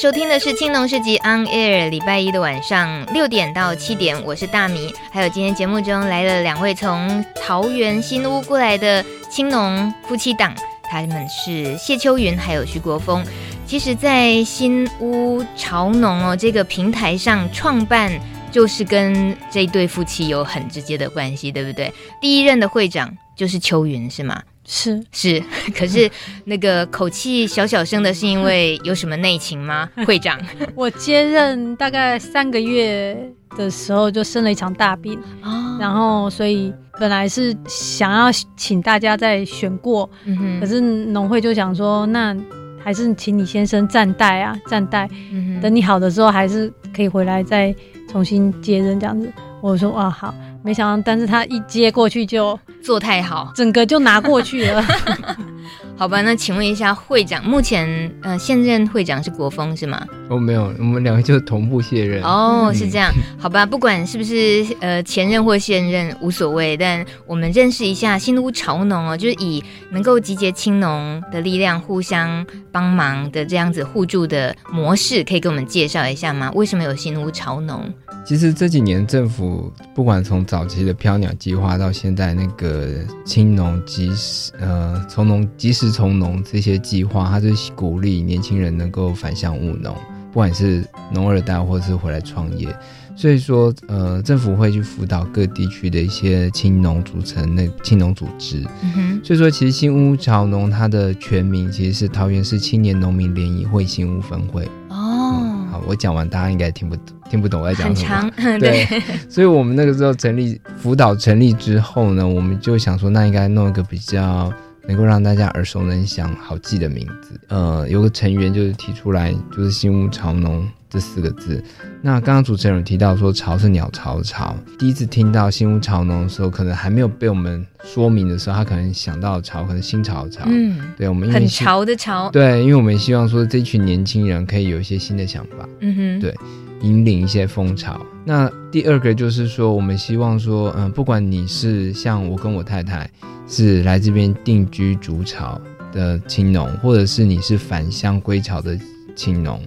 [0.01, 4.95] 收听的是《青农市集 On Air》，礼拜一的晚上六点到七点，我是大米。
[5.11, 13.23] 还有今天节目中来了两位从桃园新屋过来的青农夫妻档，他们是谢秋云还有徐国峰。
[13.67, 18.11] 其实，在新屋潮农哦这个平台上创办，
[18.51, 21.93] 就是跟这一对夫妻有很直接的关系，对不对？
[22.23, 24.43] 第一任的会长就是秋云，是吗？
[24.73, 25.03] 是。
[25.11, 25.43] 是，
[25.77, 26.09] 可是
[26.45, 29.89] 那个口气小小声的，是因为有什么内情吗？
[30.07, 30.41] 会长，
[30.77, 33.19] 我接任大概三个月
[33.57, 42.37] 的时候就生了一场大病，哦、然后所以本来是想要请大家再选过，嗯、可是农会就想说，那
[42.79, 47.75] 还是请你先生暂代啊，暂代，嗯、等你好的时候还是可以回来再
[48.09, 49.29] 重新接任这样子。
[49.61, 50.33] 我说哇好。
[50.63, 54.85] 没想到，但是他一接过去就做太好，整个就拿过去了。
[55.97, 60.03] 好吧，那请问一下会长，目前呃现任会长是国峰是吗？
[60.31, 62.23] 哦，没有，我们两个就是同步卸任。
[62.23, 76.51] 哦，是这样，好吧，不管是不是呃前任或现任无所谓，但我们认识一下新屋潮农哦，就是以能够集结青农的力量，互相帮忙的这样子互助的模式，可以给我们介绍一下吗？
[76.55, 77.93] 为什么有新屋潮农？
[78.25, 89.95] 其实这几年政府不管从早期的飘鸟计划到现在那个青农及时呃从农及时从农这些计划，它是鼓励年轻人能够返乡务农，
[90.31, 92.69] 不管是农二代或是回来创业。
[93.17, 98.65] 所以说呃政府会去辅导各地区的一些青农组成那青农组织。
[98.97, 99.21] 嗯。
[99.25, 104.65] 所以说其实新屋潮农它的全名其实是桃园市青年农民联谊会新屋分会。
[104.89, 105.67] 哦、嗯。
[105.67, 107.20] 好，我讲完大家应该听不懂。
[107.31, 108.31] 听不懂我在讲什么？
[108.37, 108.85] 很长， 对，
[109.29, 114.53] 所以我们那个时候成立辅导成立之后呢，我们就想说，那应该弄一个比较
[114.87, 117.41] 能够让大家耳熟能详、好记的名字。
[117.49, 121.63] 呃，有个成员就是提出来，就是“新屋潮农”这四个字。
[122.03, 130.45] 那刚刚主持人有提到说“潮”是鸟巢的“巢”，第一次听到“新屋潮农”的时候，可能还没有被我们说明的时候，他可能想到“潮”可能新潮的“潮”。
[130.51, 132.31] 嗯，对，我们因为很潮的“潮”。
[132.33, 135.69] 对，因为我们希望说这群年轻人可以有一些新的想法。
[135.81, 136.35] 嗯哼，对。
[136.83, 138.01] 引领一些风潮。
[138.25, 143.11] 那第二个就是说，我们希望说，嗯，不管你是像我跟我太太
[143.49, 145.61] 是来这边定居筑巢
[145.93, 148.79] 的青农，或者是你是返乡归巢的
[149.17, 149.61] 青农，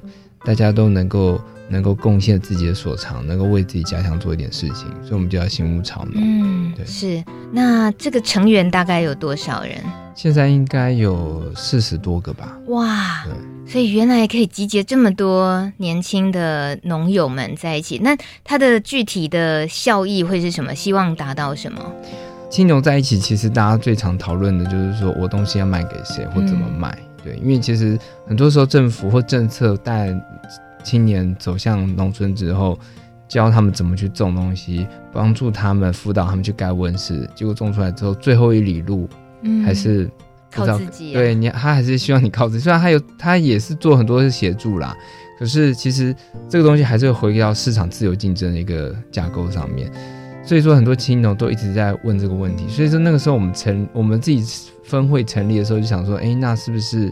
[0.46, 1.40] 大家都能够
[1.74, 6.14] 能够贡献自己的所长，能够为自己家乡做一点事情，所以我们就叫新屋潮农。
[6.16, 7.24] 嗯，对，是。
[7.52, 9.78] 那这个成员大概有多少人？
[10.16, 12.56] 现在应该有四十多个吧。
[12.68, 13.34] 哇，对
[13.66, 17.98] 所以原来可以集结这么多年轻的农友们在一起。
[17.98, 20.76] 那它的具体的效益会是什么？
[20.76, 21.82] 希望达到什么？
[22.52, 26.96] 青牛在一起，其实大家最常讨论的就是说我东西要卖给谁或怎么卖。
[27.00, 30.16] 嗯、对，因为其实很多时候政府或政策带
[30.84, 32.78] 青年走向农村之后，
[33.28, 39.10] 教他们怎么去种东西，帮助他们辅导他们去盖温室，结果种出来之后，最后一里路。
[39.66, 40.10] 还是
[40.50, 42.64] 靠自己、啊，对你，他还是希望你靠自己。
[42.64, 44.96] 虽然他有，他也是做很多的协助啦，
[45.38, 46.16] 可是其实
[46.48, 49.92] 这个东西还是会回到市场自由竞争的一个架构上面。
[50.46, 52.70] 所以说，很多青农都一直在问这个问题。
[52.70, 54.42] 所以说，那个时候我们成我们自己
[54.86, 57.12] 分会成立的时候，就想说，哎，那是不是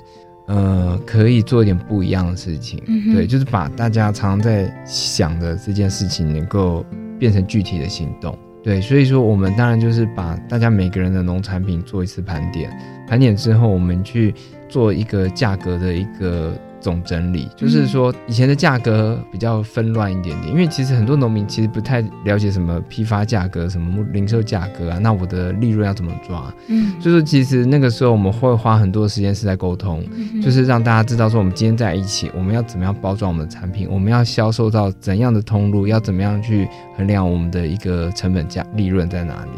[0.52, 2.84] 呃可以做一点不一样的事情？
[2.88, 6.86] 嗯、对，就是把大家常常在想的这件事情，能够
[7.18, 8.38] 变成具体的行动。
[8.62, 12.70] 对，所以说我们当然就是把大家每个人的农产品做一次盘点，
[13.08, 14.36] 盘点之后我们去
[14.70, 26.54] 做一个价格的一个总整理，就是说以前的价格比较纷乱一点点，因为其实很多农民其实不太了解什么批发价格、什么零售价格啊，那我的利润要怎么抓？
[26.68, 30.04] 嗯，就是其实那个时候我们会花很多时间是在沟通，
[30.42, 36.68] 就是让大家知道说我们今天在一起，我们要怎么样包装我们的产品，我们要销售到怎样的通路，要怎么样去
[36.98, 39.52] 衡量我们的一个成本价利润在哪里。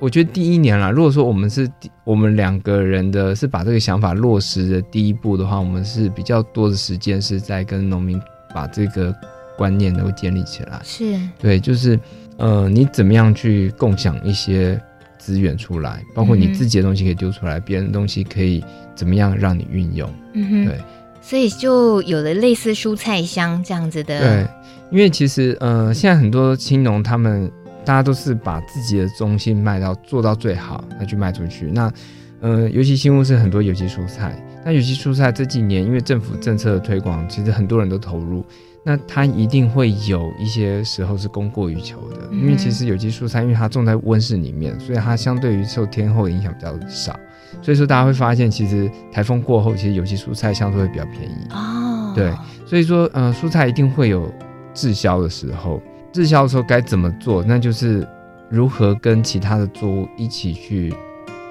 [0.00, 1.70] 我觉得第一年啦，如果说我们是
[2.04, 8.18] 我们两个人的是把这个想法落实的第一步的话，我们是比较多的时间是在跟农民
[8.54, 9.14] 把这个
[9.58, 10.80] 观念能够建立起来。
[10.82, 12.00] 是，对，就是
[12.38, 14.80] 呃，你怎么样去共享一些
[15.18, 20.10] 资源出来，包括你自己的东西可以丢出来，嗯、别人的东西可以怎么样让你运用。
[20.32, 20.78] 嗯哼，对，
[21.20, 24.18] 所以就有了类似蔬菜箱这样子的。
[24.18, 24.46] 对，
[24.90, 27.52] 因为其实呃，现在很多青农他们。
[27.84, 31.70] 大家都是把自己的中心卖到做到最好，那去卖出去。
[31.72, 31.92] 那，
[32.40, 34.34] 呃，尤其新屋是很多有机蔬菜。
[34.64, 38.44] 那有机蔬菜这几年因为政府政策的推广，其实很多人都投入。
[38.82, 47.18] 那它一定会有一些时候是供过于求的，因为其实有机蔬菜，因为它种在温室里面，所以它相对于受天候影响比较少。
[47.60, 51.46] 所以说大家会发现，其实台风过后，其实有机蔬菜相对会比较便宜。
[51.50, 52.32] 哦，对，
[52.64, 54.32] 所以说，呃，蔬菜一定会有
[54.72, 55.82] 滞销的时候。
[56.12, 57.42] 滞销的时候该怎么做？
[57.42, 58.06] 那就是
[58.48, 60.92] 如何跟其他的作物一起去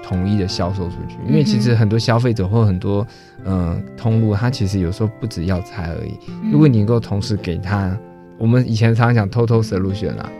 [0.02, 1.16] 统一的销售出去。
[1.26, 3.06] 因为其实很多消费者或很多
[3.44, 6.14] 呃通路，他其实有时候不止要菜而已。
[6.52, 7.96] 如果你能够同时给他，
[8.38, 10.30] 我们以前常常讲 total solution 啊，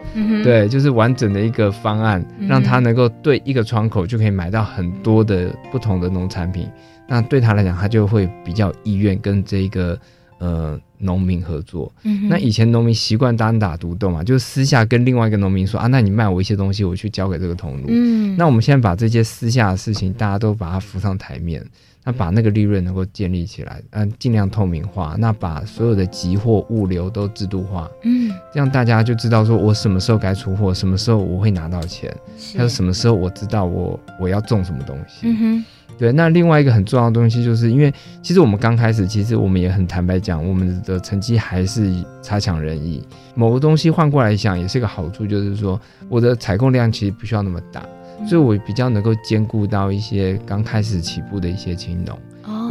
[0.42, 6.68] 对，就是完整的一个方案，让他能够对一个窗口就可以买到很多的不同的农产品。
[7.06, 9.98] 那对他来讲，他就会比较意愿跟这个
[10.40, 10.80] 呃。
[11.02, 17.86] 农民合作，嗯、那以前农民习惯单打独斗嘛，就是私下跟另外一个农民说啊，那你卖我一些东西，我去交给这个通路。
[17.88, 21.64] 嗯，那我们现在把这些私下的事情，大家都把它浮上台面，
[22.04, 32.14] 那把那个利润能够建立起来，嗯，尽量透明化，那把所有的集货物流都制度化，嗯，这样大家就知道说我什么时候该出货，什么时候我会拿到钱，
[32.54, 35.20] 还有什么时候我知道我我要种什么东西。
[35.22, 35.64] 嗯哼。
[36.00, 43.06] 对，那另外一个很重要的东西，就是因为其实我们刚开始，其实我们也很坦白讲，我们的成绩还是差强人意。
[43.34, 47.86] 某个东西换过来想，也是一个好处，就是说我的采购量其实不需要那么大，
[48.26, 52.18] 所以我比较能够兼顾到一些刚开始起步的一些青农，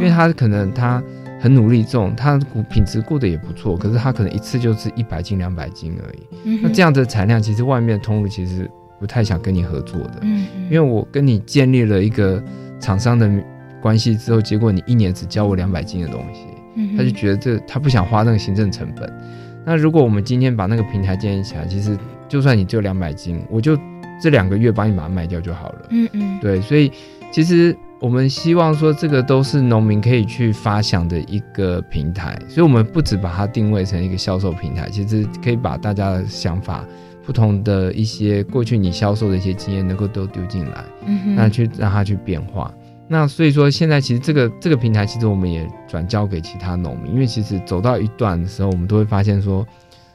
[0.00, 1.00] 为他可能他
[1.40, 2.36] 很努力种，他
[2.68, 6.58] 品质过得也不错，可是他可能一次就是一百斤两百斤而已。
[6.60, 10.18] 那这样的产量，其实外面的通路其实不太想跟你合作的，
[10.68, 12.42] 因为我跟你建立了一个。
[12.80, 13.30] 厂商的
[13.80, 19.12] 关系之后，结果你一年只交我两百斤的东西，嗯、他就觉得这他不想花那个行政成本。
[19.64, 21.96] 那如果我们今天把那个平台建立起来，其实
[22.28, 23.78] 就算你只有两百斤，我就
[24.20, 25.86] 这两个月帮你把它卖掉就好了。
[25.90, 26.90] 嗯嗯，对，所以
[27.30, 32.38] 其实我们希望说，这个都是农民可以去发想的一个平台。
[32.48, 36.84] 所以，我们不只把它定位成一个销售平台，其实可以把大家的想法。
[37.30, 42.74] 不同的一些过去你销售的一些经验，能够都丢进来，嗯哼，那去让它去变化。
[43.06, 49.64] 那所以说，现在其实这个这个平台，其实我们也转交给其他农民，因为其实走到一段的时候，我们都会发现说，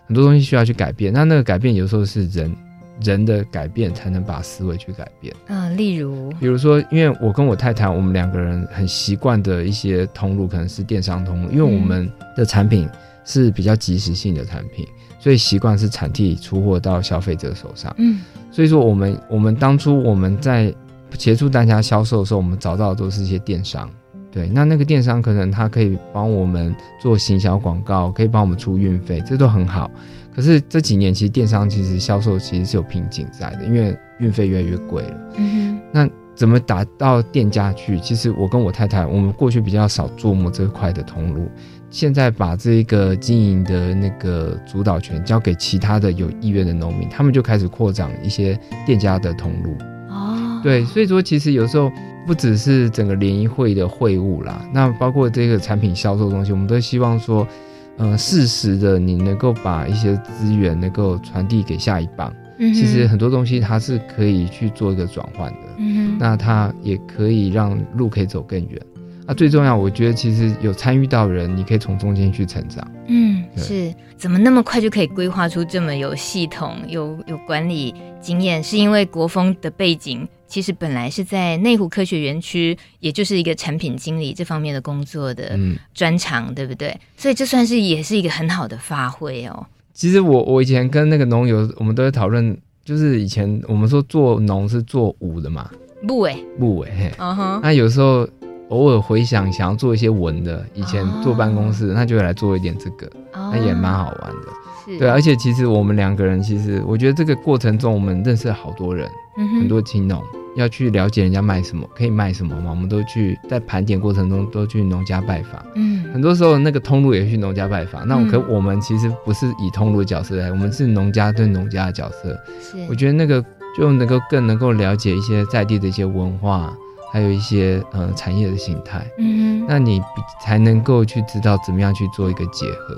[0.08, 1.14] 很多东西需要去改变。
[1.14, 2.54] 那那个改变有时候是人
[3.02, 5.34] 人的改变才能把思维去改变。
[5.48, 12.90] 嗯，例如，比如说，因为我跟我太太，我们两个人很习惯的一些通路，可能是电商通路，因为我们的产品
[13.24, 14.86] 是比较即时性的产品。
[15.26, 20.72] 所以习惯是产地出货到消费者手上，嗯，所以说我们我们当初我们在
[21.18, 23.90] 协助大家销售的时候，我们找到的都是一些电商，
[24.32, 29.90] 对，那那个电商可能他可以帮我们做行销广告，可以帮我们出运费，这都很好。
[30.32, 35.32] 可是这几年其实电商其实销售其实是有瓶颈在的，因为运费越来越贵了。
[35.38, 38.00] 嗯哼，那怎么打到店家去？
[38.00, 41.50] 其实我跟我太太，我们过去比较少琢磨这块的通路。
[41.96, 49.78] 现在把这个经营的那个主导权交给其他的有意愿的农民，他们就开始扩展一些店家的通路。
[50.10, 51.90] 哦，对，所以说其实有时候
[52.28, 57.48] 不只是整个联谊会的会务啦，那包括这个产品销售的东西，我们都希望说，
[57.96, 62.30] 呃，适时的你能够把一些资源能够传递给下一棒。
[62.58, 65.60] 嗯，其实很多东西它是可以去做一个转换的。
[65.78, 68.82] 嗯，那它也可以让路可以走更远。
[69.28, 72.88] 啊，最重要，我觉得其实有参与到人，你可以从中间去成长。
[73.08, 78.64] 嗯，是，怎么那么快就可以规划出这么有系统、有有管理经验？
[78.64, 85.58] 是因为国风的背景其实本来是在内湖科学园区，也就是一个产品经理这方面的工作的
[85.96, 86.96] 专长，嗯、对不对？
[87.18, 89.66] 所以这算是也是一个很好的发挥哦。
[89.92, 95.72] 其实我我以前跟那个农友，我们都在讨论，就是以前我们说做农是做武的嘛，
[96.04, 98.30] 木诶，武诶，嘿，嗯哼，那有时候。
[98.70, 104.48] 偶尔回想想要做一些文的，以前坐办公室，那、哦、就会来做一点这个，那、哦、也蛮好玩的。
[104.86, 110.22] 是对，而且其实我们两个人，其实我觉得这个过程中，我们认识了好多人，嗯、很多青农
[110.56, 115.64] 要去了解人家卖什么，可以卖什么嘛，我们都去在盘点过程中都去农家拜访。
[115.76, 118.08] 嗯，很多时候那个通路也去农家拜访。
[118.08, 122.40] 那我可我们其实不是以通路的角色来，我们是农家对农家的角色。
[122.62, 123.44] 是，我觉得那个
[123.78, 126.72] 就能够更能够了解一些在地的一些文化，
[127.16, 129.02] 还有一些呃产业的形态。
[129.18, 130.02] 嗯哼，那你
[130.44, 132.94] 才能够去知道怎么样去做一个结合。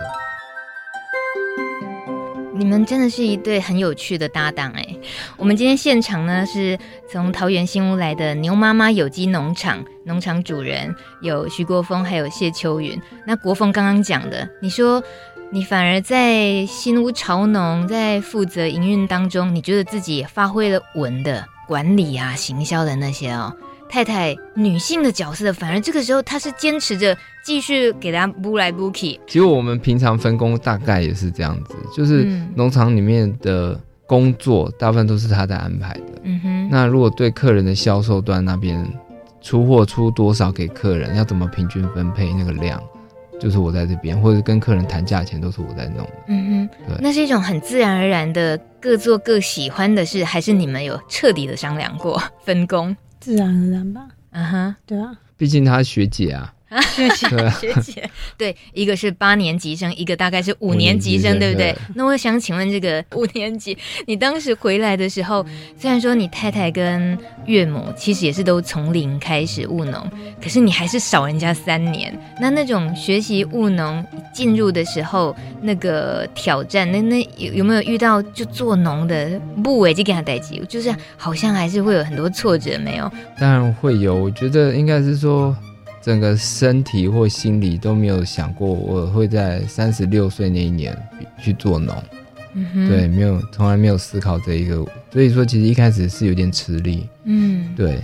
[2.51, 4.83] 你们真的是一对很有趣的搭档哎！
[5.37, 6.75] 我们今天现场呢是
[7.07, 12.99] 从桃园新屋来的牛妈妈有机农场农场主人有徐国峰，还有谢秋云。
[13.23, 15.03] 那国峰刚刚讲的，你说
[15.51, 23.55] 你反而在新屋潮农在负责营运当中，你觉得自己也发挥了文的管理啊、行销的那些哦。
[23.89, 29.19] 太太女性的角色，反而这个时候她是坚持着继续给她补来补去。
[29.27, 36.21] 其实我们平常分工大概也是这样子，就是农场里面的工作大部分都是她在安排的。
[36.23, 36.69] 嗯哼。
[36.69, 38.85] 那如果对客人的销售端那边
[39.41, 42.81] 出货出多少给客人，要怎么平均分配那个量，
[43.39, 46.13] 就是我在这边，或者跟客人谈价钱都是我在弄的。
[46.27, 46.69] 嗯哼。
[46.87, 46.97] 对。
[46.99, 52.95] 那是一种很自然而然的各做各喜欢的事，还是你们有彻底的商量过分工？
[53.27, 54.75] 自然而然吧，嗯哼、uh，huh.
[54.85, 56.53] 对啊，毕竟她学姐啊。
[56.69, 57.27] 啊， 学姐，
[57.59, 61.71] 学姐，对，一个是八年级生，一个大概是五年级生，对不对？
[61.71, 65.45] 对，那我想请问，这个五年级，你当时回来的时候，
[65.77, 70.11] 虽然说你太太跟岳母其实也是都从零开始务农，
[70.43, 72.13] 可是你还是少人家三年。
[72.41, 83.09] 那那种学习务农进入的时候，那个挑战，那那有有没有遇到就做农的不为就给他带起，就是好像还是会有很多挫折，没有？
[83.39, 85.55] 当然会有，我觉得应该是说。
[86.07, 90.97] 整个身体或心理都没有想过我会在三十六岁那一年
[91.37, 91.93] 去做农，
[92.87, 94.75] 对，没有，从来没有思考这一个，
[95.11, 98.01] 所以说其实一开始是有点吃力，嗯，对。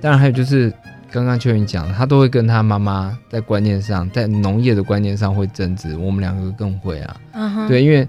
[0.00, 0.72] 当然还有就是
[1.12, 8.04] 刚刚秋云讲，他都会跟他妈妈在观念上，在农业的观念上会争执，我们两个更会啊，嗯，对，因为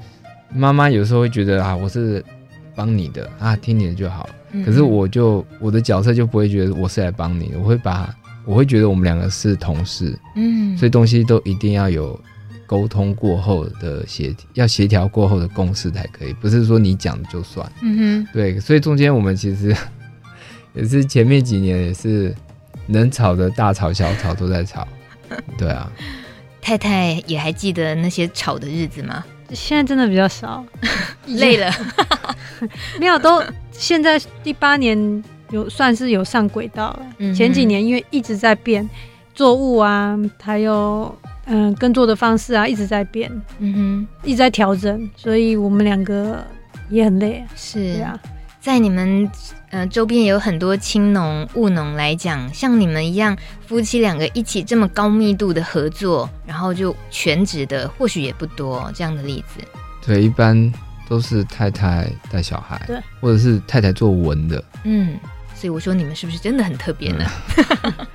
[0.51, 2.25] 妈妈有时候会觉得啊，我是
[2.73, 4.27] 帮你的啊，听你的就好，
[4.65, 8.11] 可是我就我的角色就不会觉得我是来帮你，我会把。
[8.45, 12.19] 我会觉得我们两个是同事，嗯，所以东西都一定要有
[12.67, 19.75] 沟通过后的协调，要协调过后的共识才可以，不是说你讲的就算，嗯哼，对，所以中间我们其实
[20.73, 22.33] 也是前面几年也是
[22.87, 24.87] 能吵的大吵小吵都在吵，
[25.57, 25.91] 对啊，
[26.61, 29.25] 太太也还记得那些吵的日子吗？
[29.51, 30.65] 现在真的比较少，
[31.27, 31.71] 累了，
[32.99, 35.23] 没有，都现在第八年。
[35.51, 37.05] 有算是有上轨道了。
[37.17, 38.87] 嗯、前几年因为一直在变
[39.33, 41.13] 作物啊，还有
[41.45, 46.43] 嗯耕作的方式啊，一直在变，嗯哼，一直在调整，所以我们两个
[46.89, 47.43] 也很累。
[47.55, 48.17] 是啊，
[48.61, 49.29] 在你们
[49.71, 53.37] 呃周边有很多青农务农来讲，像你们一样
[53.67, 59.63] 夫妻两个一起这么高密度的合作，然后就全职的，或许也不多这样的例子。
[60.05, 60.71] 对，一般
[61.09, 65.17] 都是太太带小孩，对，或者是太太做文的，嗯。
[65.55, 67.25] 所以我说你们是不是真的很特别呢？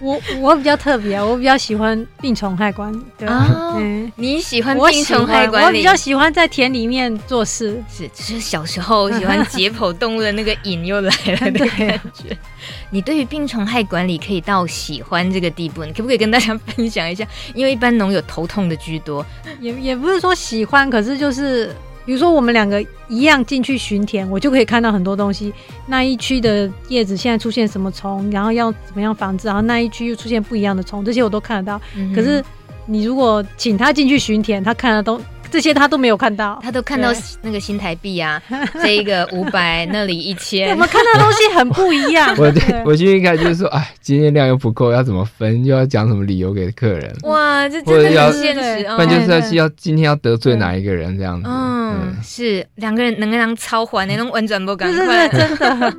[0.00, 3.00] 我我比较特别啊，我比较喜欢病虫害管理。
[3.18, 5.66] 对啊，嗯，你喜欢病虫害管理？
[5.66, 7.80] 我比较喜欢在田里面做事。
[7.88, 12.36] 是，只是小时候喜欢解剖动物的那个瘾又来了的感觉。
[12.90, 17.24] 你对于病虫害管理可以到喜欢这个地步，你可不可以跟大家分享一下？
[17.54, 19.24] 因为一般农友头痛的居多，
[19.60, 21.74] 也也不是说喜欢，可是就是。
[22.04, 25.52] 比如说我们两个一样进去巡田，我就可以看到很多东西。
[25.86, 31.80] 那一区的叶子现在出现什么虫，然后要怎么样防治，然后那一区又出现不一样的虫，这些我都看得到。
[31.96, 32.42] 嗯、可是
[32.86, 35.20] 你如果请他进去巡田，他看的都。
[35.50, 42.34] 这些他都没有看到，他都看到那个新台币啊，对 这一个五百，那里一千，我们看到的东西很不一样。
[42.38, 45.64] 我 对我就应该就是说，哎，今天量又不够，要怎么分？
[45.64, 47.14] 又要讲什么理由给客人？
[47.22, 48.84] 哇，这真的很现实。
[48.84, 51.48] 不然就是要要今天要得罪哪一个人这样子？
[51.48, 55.96] 嗯，嗯是两个人能让超环那种 完全不敢，对对对，真的。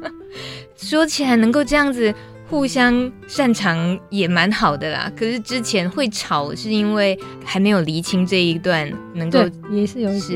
[0.77, 2.13] 说起来能够这样子。
[2.51, 9.39] 互相擅长也蛮好的啦，可是之前会吵是因为还没有厘清这一段能够
[9.71, 10.29] 也是有是，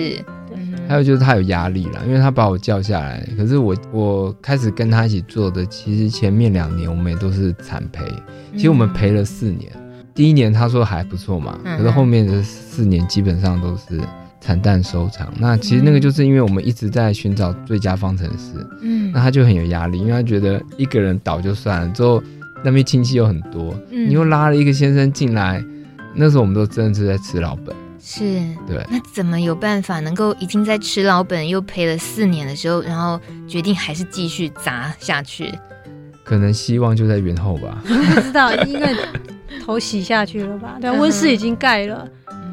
[0.47, 0.57] 对。
[0.87, 8.05] 还有就是他有压力啦，因为他把我叫下来，可是我我开始跟他一起做的，其实前面两年我们也都是产培，
[8.53, 13.99] 其实我们赔了四年，嗯、第一年他说还不错嘛，可是后面的四年基本上都是。
[14.45, 22.21] 惨淡收场，那其实那个就是因为我们一直在寻找最佳方程式，嗯，那他就很有压力，因为他觉得一个人倒就算了，之后
[22.63, 25.63] 那边亲戚又很多，嗯、你又拉了一个先生进来，
[26.13, 27.75] 那时候我们都真的是在吃老本。
[27.99, 28.21] 是，
[28.67, 28.85] 对。
[28.87, 35.51] 那怎么有办法能够已经在吃老本又赔了四年的时候，然后决定还是继续砸下去？
[36.23, 37.81] 可能希望就在元后吧。
[37.85, 38.95] 不知道，因为
[39.65, 40.77] 头洗下去了吧？
[40.79, 42.07] 对，温室已经盖了。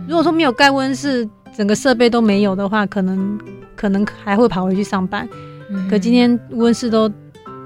[0.08, 3.38] 如果说没有盖温室，整个设备都没有的话，可能
[3.76, 5.28] 可能还会跑回去上班。
[5.70, 7.10] 嗯、可今天温室都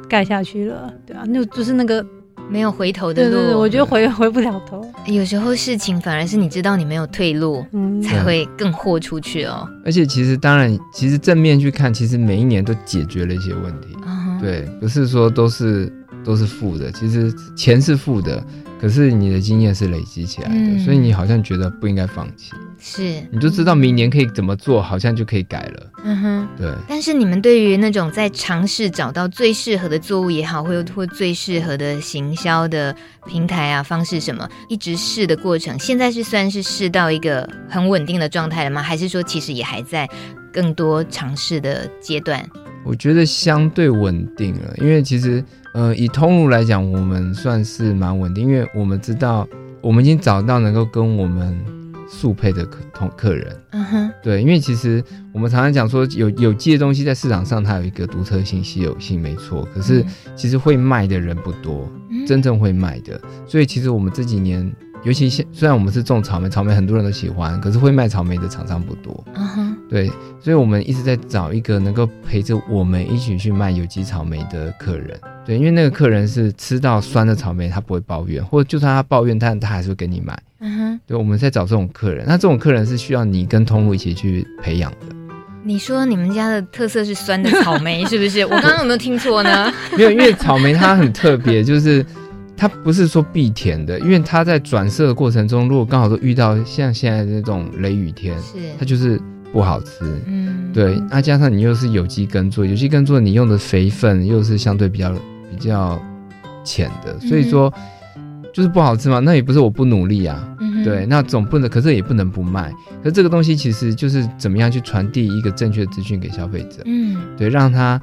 [0.08, 2.04] 盖下去了，对啊，那就是那个。
[2.48, 4.80] 没有回头的路，对对对，我觉得回回不了头。
[5.06, 9.68] 有时候事情反而是你知道你没有退路，嗯，才会更豁出去哦。
[9.84, 13.88] 而且其实当然，其实正面去看，其实每一年都解决了一些问题。
[14.06, 15.92] 嗯、对，不是说都是
[16.24, 18.40] 都是负的，其实钱是负的。
[18.80, 25.90] 可是你的经验是累积起来的，嗯、所以你好像觉得不应该放弃，是，你就知道明年可以怎么做，好像就可以改了。
[26.04, 26.72] 嗯哼，对。
[26.86, 32.94] 但是你们对于那种在尝试找到最适合的作物也好，或或最适合的行销的
[33.26, 38.82] 平台啊方式什么，一直试的过程，现在是算是试到一个很稳定的状态了吗？
[38.82, 40.08] 还是说其实也还在
[40.52, 42.46] 更多尝试的阶段？
[42.84, 45.42] 我觉得相对稳定了，因为其实。
[45.76, 49.46] 呃，以通路来讲，我们算是蛮稳定，因为我们知道，
[49.82, 51.54] 我们已经找到能够跟我们
[52.08, 53.54] 速配的客同客人。
[53.72, 55.04] 嗯哼，对，因为其实
[55.34, 59.68] 我们常常讲说有，有有机的东西在市场上它有一个独特性、稀有性，没错。
[59.74, 60.02] 可是
[60.34, 63.20] 其实会卖的人不多，嗯、真正会卖的。
[63.46, 64.74] 所以其实我们这几年。
[65.04, 69.22] 尤其现虽然我们是种草莓，草莓很多人都喜欢，可是会卖草莓的厂商不多。
[69.34, 70.10] 嗯哼，对，
[70.40, 75.20] 所以我们一直在找一个能够陪着我们一起去卖有机草莓的客人。
[75.46, 80.36] 对，因为那个客人是吃到酸的草莓，他不会抱怨，或者就算他抱怨，但他还是会跟你买。
[80.58, 85.06] 嗯哼，对，我们在找这种客人，那这种客人是需要你跟通路一起去培养的。
[85.62, 88.40] 你说你们家的特色是酸的草莓，是不是？
[88.40, 89.72] 我刚刚有没有听错呢？
[89.96, 92.04] 没有，因为草莓它很特别，就是。
[92.58, 99.20] 它不是说必甜的，因为它在转色的过程中，如果刚好都遇到像现在这种雷雨天，是它就是
[99.52, 99.90] 不好吃。
[100.26, 105.14] 嗯，对，那、啊、加上你又是有机耕作，有机耕作你用的肥分又是相对比较
[105.50, 106.00] 比较
[106.64, 107.72] 浅的，所以说
[108.52, 109.18] 就是不好吃嘛。
[109.18, 112.72] 那也不是我不努力啊，嗯、对，那总不能，可是也不能不卖。
[113.02, 118.00] 可是这个东西其实就是怎么样去传递一个正确的资讯给消费者，嗯，对，让他。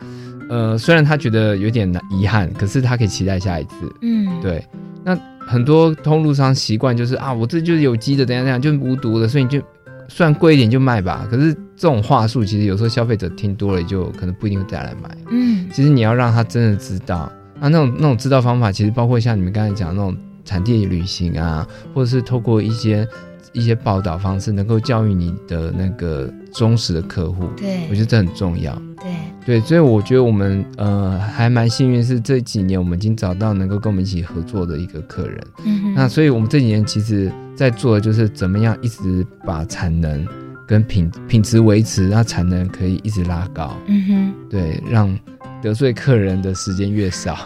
[0.50, 3.92] 呃，虽然他觉得有点遗憾，可是他可以期待下一次。
[4.02, 4.64] 嗯，对。
[5.04, 5.18] 那
[5.48, 9.60] 很多通路商习惯就是啊，我这就是有机的，怎样怎样，就无毒的，所以你就
[10.10, 11.26] 算贵一点就卖吧。
[11.32, 15.18] 可是这种话术，其实有时候消费者听多了，也就可能不一定会再来买。
[15.30, 20.16] 嗯，其实你要让他真的知道，啊，那种那种知道方法，其实包括像你们刚才讲的那种
[20.46, 23.08] 产地旅行啊，或者是透过一些。
[23.52, 28.74] 一些报道方式能够教育你的那个忠实的客户，对，我觉得这很重要。
[29.00, 29.14] 对
[29.46, 35.40] 对，所以我觉得我们呃还蛮幸运，是这几年我们已经找到能够跟我们一起合作的一个客人。
[35.66, 40.26] 嗯，那所以我们这几年其实在做的就是怎么样一直把产能
[40.68, 43.78] 跟品品质维持，那产能可以一直拉高。
[43.88, 45.18] 嗯哼，对，让
[45.62, 47.38] 得罪客人的时间越少，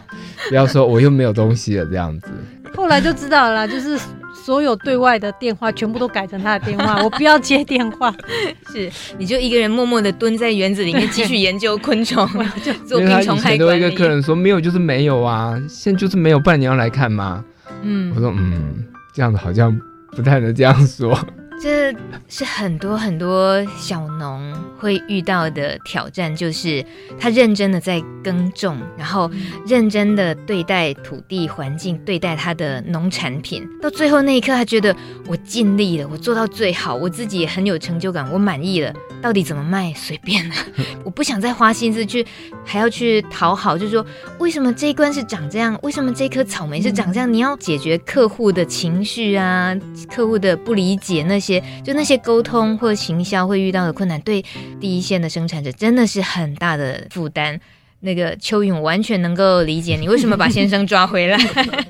[0.50, 2.28] 不要说我又没有东西了这样子。
[2.76, 4.00] 后来就知道了啦，就是。
[4.46, 8.14] 所有对外的电话全部都改成他的电话，我不要接电话。
[8.72, 12.26] 是，你就一个人默默的蹲在园子里面继续研究昆虫，
[12.64, 13.82] 就做病虫害管理。
[13.82, 17.44] 有一个客人说没有就是没有啊，现在就是没有，不然你要来看吗？
[17.82, 19.78] 嗯，我说嗯，这样子好像
[20.16, 21.20] 不太能这样说。
[21.60, 21.92] 这
[22.28, 26.86] 是很多很多小农会遇到的挑战，就是
[27.20, 29.30] 他认真的在耕种，然后
[29.66, 34.96] 认真的对待土地环境，对待他的农产品，到最后那一刻，他觉得
[35.26, 38.94] 我尽力了，我做到最好，我自己也很有成就感，我满意了。
[39.20, 40.56] 到底怎么卖随便了，
[41.04, 42.24] 我不想再花心思去，
[42.64, 44.06] 还要去讨好，就是说
[44.38, 47.34] 为什么这一关是长这样，为什么这颗草莓是长这样？
[47.34, 49.76] 你要解决客户的情绪啊，
[50.08, 54.44] 客户的不理解那些，些就那些沟通或行销会遇到的困难，对
[54.80, 57.60] 第一线的生产者真的是很大的负担。
[58.00, 61.38] 那个邱勇，完全能够理解你为什么把先生抓回来。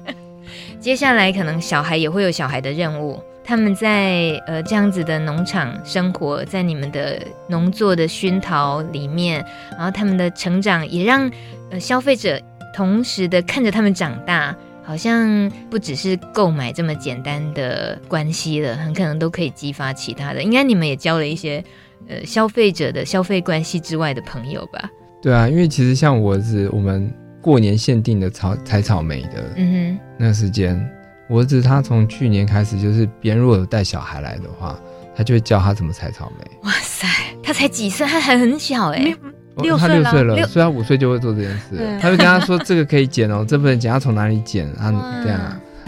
[0.79, 3.21] 接下来可能小孩也会有小孩的任务。
[3.43, 11.29] 他们在呃这样子的农场生活，在你们的农作的熏陶里面，然后他们的成长也让
[11.71, 12.39] 呃消费者
[12.75, 14.55] 同时的看着他们长大，
[14.87, 20.41] 好像不只是购买这么简单的关系了，很可能都可以激发其他的。
[20.41, 21.61] 应该你们也交了一些
[22.07, 24.89] 呃消费者的消费关系之外的朋友吧？
[25.21, 30.81] 对啊，因为其实像我是我们过年限定的草采草莓的，嗯哼，那时间。
[31.29, 34.79] 我儿子他从去年开始，就是别人如果有带小孩来的话，
[35.13, 36.57] 他就会教他怎么采草莓。
[36.63, 37.05] 哇塞，
[37.43, 39.15] 他才几岁，他还很小哎、欸。
[39.63, 41.75] 六岁他六岁了，所以他五岁就会做这件事。
[41.75, 45.39] 对他就跟他说：“这个可以剪哦，这不能剪，要从哪里剪？”啊这样。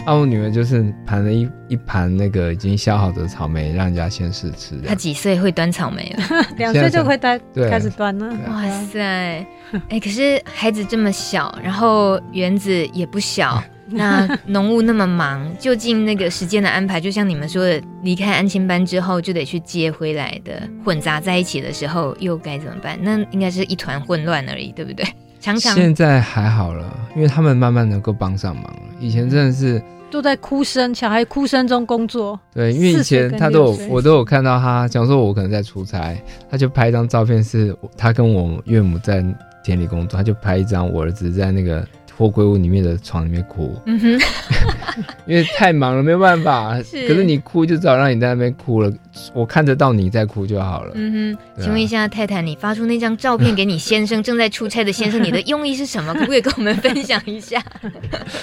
[0.06, 4.74] 啊，我女儿就是盘了一一盘那个已经削好的草莓，让人家先试吃。
[4.86, 6.24] 她几岁会端草莓了？
[6.56, 8.26] 两岁就会端，开始端了。
[8.48, 8.98] 哇塞！
[8.98, 9.46] 哎、
[9.90, 13.62] 欸，可是孩子这么小，然后园子也不小，
[13.92, 22.98] 那农务那么忙，究竟那个时间的安排，就像你们说的，离开安亲班之后就得去接回来的，混杂在一起的时候又该怎么办？
[23.02, 25.04] 那应该是一团混乱而已，对不对？
[25.40, 26.86] 常常现在还好了，
[27.16, 28.82] 因为他们慢慢能够帮上忙了。
[29.00, 32.38] 以前真的是都在哭声，小孩哭声中工作。
[32.52, 34.86] 对，因为以前他都有，我都有看到他。
[34.86, 36.14] 假如说我可能在出差，
[36.50, 39.24] 他就拍一张照片，是他跟我岳母在
[39.64, 41.86] 田里工作，他就拍一张我儿子在那个。
[42.20, 44.20] 货柜屋里面的床里面哭，嗯哼，
[45.26, 46.78] 因为太忙了，没有办法。
[46.82, 48.92] 是，可是你哭就只好让你在那边哭了，
[49.32, 50.92] 我看得到你在哭就好了。
[50.96, 56.12] 嗯哼，请问一下太太，你发出那张照片给你先生正在出差的先生，你的用意是什么？
[56.12, 57.58] 可不可以跟我们分享一下？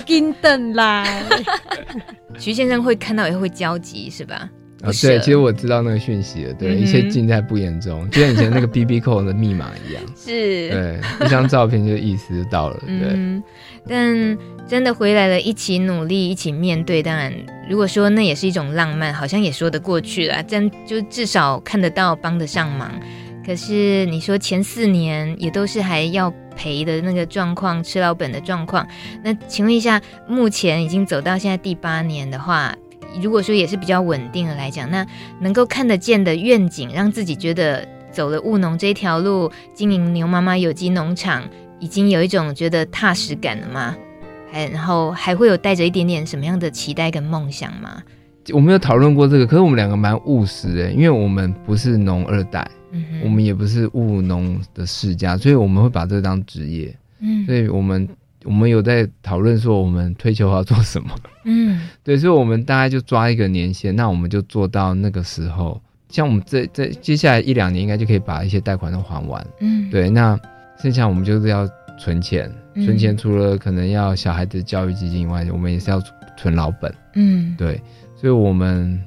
[0.07, 1.21] 金灯来，
[2.39, 4.49] 徐先生会看到也会焦急，是吧？
[4.83, 13.09] 啊、哦，对，其实我知道那个讯息了，对，嗯、一切尽在不言中，就像以前那个 BB Call 的密码一样，是，对，一张照片就意思就到了，对。
[13.11, 13.43] 嗯、
[13.87, 17.33] 但真的回来了，一起努力，一起面对，当然，
[17.67, 22.91] 如果说那也是一种浪漫，好像也说得过去了，真就至少看得到，帮得上忙。
[23.43, 28.87] 可是你说前四年也都是还要赔的那个状况，吃老本的状况，
[29.23, 32.75] 那请问一下，目前已经走到现在第八年的话。
[33.21, 35.05] 如果说也是比较稳定的来讲，那
[35.39, 41.43] 能够看得见的愿景，让自己觉得走了务农这条路，经营牛妈妈有机农场，
[41.79, 43.95] 已经有一种觉得踏实感了吗？
[44.51, 48.01] 还然后还会有带着一点点什么样的期待跟梦想吗？
[48.53, 58.07] 我们有讨论过这个，可是我们两个蛮务实的，因为我们不是农二代，嗯，我们也不是务农的世家，所以我们会把这当职业，嗯，所以我们。
[58.47, 61.09] 我们有在讨论说，我们退休要做什么？
[61.43, 65.79] 嗯， 对，所以，我们大概就抓一个年限，那我们就做到那个时候。
[66.07, 69.45] 像我们这这接下来一两年，应该就可以把一些贷款都还完。
[69.59, 70.39] 嗯，对，那
[70.81, 71.67] 剩下我们就是要
[71.99, 76.01] 存钱，存钱除了可能要小孩子教育基金以外，我们也是要
[76.37, 76.89] 存老本。
[77.15, 77.81] 嗯，对，
[78.15, 78.97] 所以我们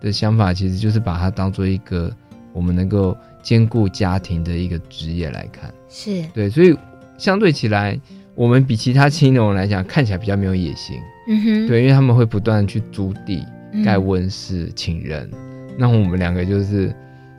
[0.00, 2.08] 的想法其实就是把它当做一个
[2.52, 5.68] 我们能够兼顾家庭的一个职业来看。
[5.88, 6.72] 是对，所以
[7.16, 7.98] 相对起来。
[8.38, 13.44] 我们比其他青农人来讲，看起来比较没有野心，嗯哼，对，因为他们会不断去租地、
[13.84, 15.28] 盖温室、请人，
[15.76, 16.94] 那我们两个就是，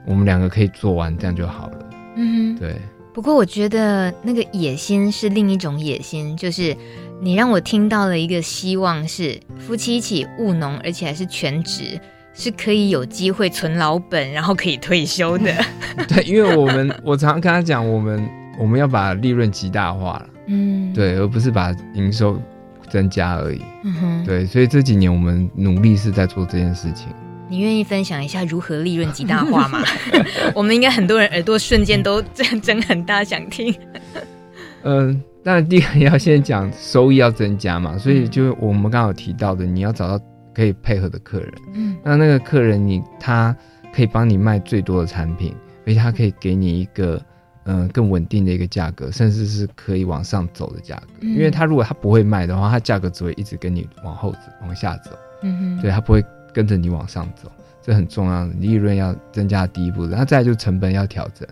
[0.05, 2.75] 我们两个可以做完，这样就好了，嗯哼，对。
[3.13, 6.75] 不过我觉得那个野心是另一种野心，就是
[7.21, 11.97] 你让我听到了一个希望，是夫妻一起务农，而且还是全职，
[12.33, 15.53] 是可以有机会存老本，然后可以退休的。
[16.09, 18.29] 对，因为我们我常常跟他讲，我们
[18.59, 20.27] 我们要把利润极大化了。
[20.49, 22.41] 嗯，对，而不是把营收
[22.89, 23.61] 增加而已。
[23.83, 27.07] 嗯哼，对，所以这几年我们努力是在做这件事情。
[27.47, 29.83] 你愿意分享一下如何利润极大化吗？
[30.53, 33.73] 我们应该很多人耳朵瞬间都睁睁很大，想听。
[34.83, 40.23] 嗯、 呃，当然第一个要先讲收益要增加嘛，所以就我们刚刚有提到的，你要找到
[40.53, 41.53] 可以配合的客人。
[41.73, 43.55] 嗯，那那个客人你他
[43.95, 47.21] 可以帮你卖最多的产品，而且他可以给你一个。
[47.71, 51.07] 嗯，更稳定的一个价格，甚至是可以往上走的价格。
[51.21, 55.11] 嗯、因为它如果它不会卖的话，它价格只会一直跟你往后走，往下走。
[55.43, 57.51] 嗯哼，对，它不会跟着你往上走，
[57.83, 60.07] 这很重要的，利润要增加第一步。
[60.07, 61.47] 然后再来就成本要调整。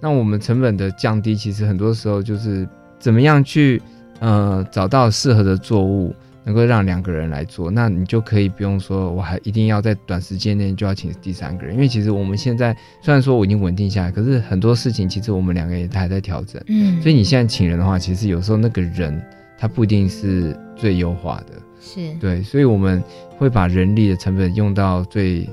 [0.00, 2.68] 那我们成本的降低，其实很多时候就是
[3.00, 3.82] 怎么样去
[4.20, 6.14] 呃找到适合的作物。
[6.48, 16.58] 能够让两个人来做，那你就可以不用说，我还一定要在短时间内就要请第三个人，因为其实我们现在虽然说我已经稳定下来，可是很多事情其实我们两个也还在调整。
[16.68, 19.22] 嗯，所以你现在请人的话，其实有时候那个人
[19.58, 22.14] 他不一定是最优化的，是。
[22.14, 23.04] 对，所以我们
[23.36, 25.46] 会把人力的成本用到最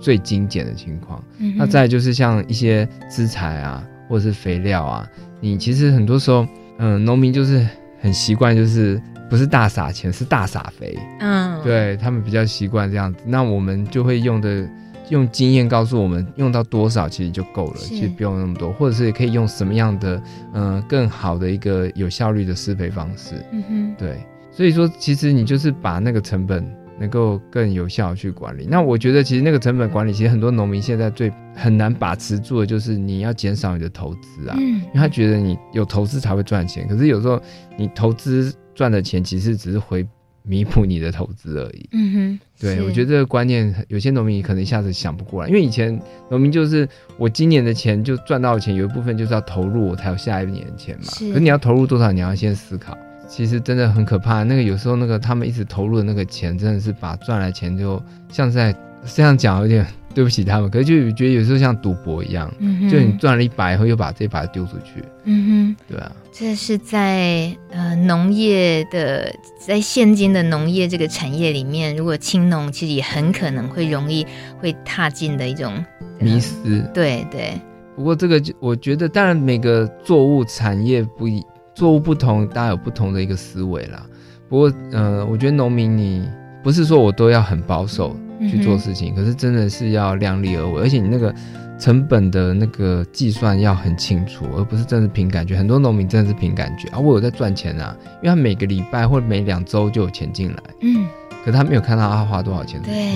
[0.00, 1.22] 最精简的情况。
[1.36, 5.06] 嗯，那再就是像一些资材啊，或者是肥料啊，
[5.38, 6.46] 你其实很多时候，
[6.78, 7.68] 嗯，农民就是
[8.00, 9.00] 很习惯就是。
[9.30, 10.98] 不是大撒钱，是大撒肥。
[11.20, 14.68] 嗯，对，他们比较习惯这样子，那我们就会用的
[15.08, 20.20] 用经验告诉我们，用到多少其实就够了，其实不用那么多，或者是也可以用什么样的
[20.52, 23.36] 嗯、呃、更好的一个有效率的施肥方式。
[23.52, 24.18] 嗯哼，对，
[24.50, 26.68] 所以说其实你就是把那个成本
[27.00, 28.66] 能够更有效去管理。
[28.70, 37.40] 那我觉得其实那个成本管理，其实很多农民现在最很难把持住的就是你要减少你的投资啊，嗯，因为他觉得你有投资才会赚钱，可是有时候
[37.76, 38.54] 你投资。
[38.72, 40.06] 赚的钱其实只是回
[40.42, 41.86] 弥补你的投资而已。
[41.92, 46.88] 嗯哼，对，我觉得这个观念，有些农民可能一下子想不过来，因为以前农民就是
[47.18, 51.04] 我今年的钱就赚到的钱，有一部分就是要投入，我才有下一年的钱嘛。
[51.04, 51.28] 是。
[51.28, 52.96] 可是你要投入多少，你要先思考。
[53.30, 58.74] 其实真的很可怕，那个有时候那个他们一直投入的那个钱，真的是把赚来钱就像在
[59.06, 69.32] 这样讲有点对不起他们，可是就觉得有时候像赌博一样，嗯、就你赚了一把以后又把这把丢出去，嗯哼，对啊，这是在呃农业的
[69.64, 74.26] 在现今的农业这个产业里面，如果青农其实也很可能会容易
[74.58, 75.72] 会踏进的一种
[76.18, 77.52] 迷失，对对。
[77.94, 81.40] 不过这个我觉得，当然每个作物产业不一。
[81.80, 84.04] 作物不同，大家有不同的一个思维啦。
[84.50, 86.28] 不过，呃，我觉得农民你
[86.62, 91.34] 不是说我都要很保守去做事情，嗯、可是真的是要量力而为，而且你那个
[91.78, 95.56] 成本的那个计算要很清楚，而不是真的凭感觉。
[95.56, 101.06] 很多农民真的是凭感觉啊，我有在赚钱啊，因为他每个礼拜或者每两周就有钱进来，嗯，
[101.42, 102.78] 可他没有看到他花多少钱。
[102.82, 103.14] 对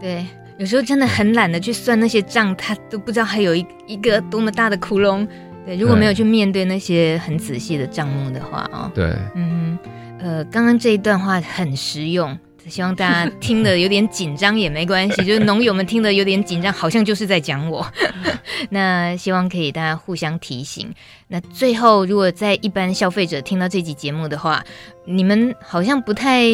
[0.00, 0.24] 对，
[0.58, 5.26] 有时候真的很懒得去算那些账，他都不知道还有一一个多么大的窟窿。
[5.66, 9.76] 对，如果没有去面对那些很仔细的账目的话哦，对，嗯，
[10.20, 12.38] 呃，刚刚这一段话很实用，
[12.68, 17.84] 希望大家听的有点紧张也没关系， 就是农友们听的有点紧张，好像就是在讲我。
[18.70, 20.88] 那希望可以大家互相提醒。
[21.28, 24.64] 那最后，如果在一般消费者听到这集节目的话，
[25.04, 26.44] 你们好像不太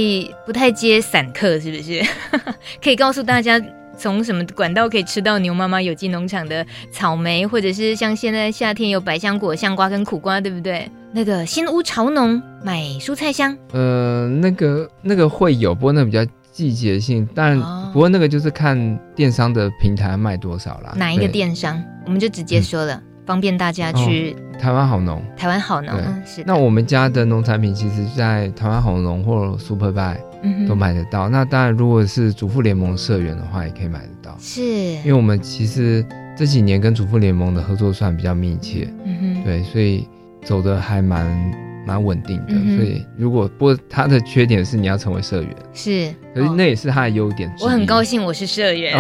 [0.47, 2.03] 不太接散客，是不是？
[2.83, 3.61] 可以告诉大家。
[3.97, 10.91] 从什么管道可以吃到牛妈妈有机农场的草莓，或者是像现在夏天有百香果、香瓜跟苦瓜，对不对？
[11.13, 17.61] 那个新屋潮农买蔬菜箱，呃，那个那个会有，不过那比较季节性，但
[17.93, 20.95] 不过那个就是看电商的平台卖多少啦。
[20.97, 21.83] 哪一个电商？
[22.07, 24.33] 我们就直接说了，嗯、方便大家去。
[24.33, 25.95] 哦、台湾好农，台湾好农，
[26.25, 26.43] 是。
[26.47, 30.17] 那我们家的农产品，其实在台湾好农或 Super Buy。
[30.67, 31.29] 都买得到。
[31.29, 34.37] 那当然，如果是主妇联盟社员的话，也可以买得到。
[34.41, 36.05] 是，因为我们其实
[36.37, 38.89] 这几年跟主妇联盟的合作算比较密切。
[39.05, 40.09] 嗯哼，对，所以
[40.45, 41.63] 走的还蛮。
[41.85, 47.53] 蛮稳定的，嗯、所以如果不过他的缺点是你要成为社员，是，可是那也是他的优点。
[47.61, 48.97] 我很高兴我是社员，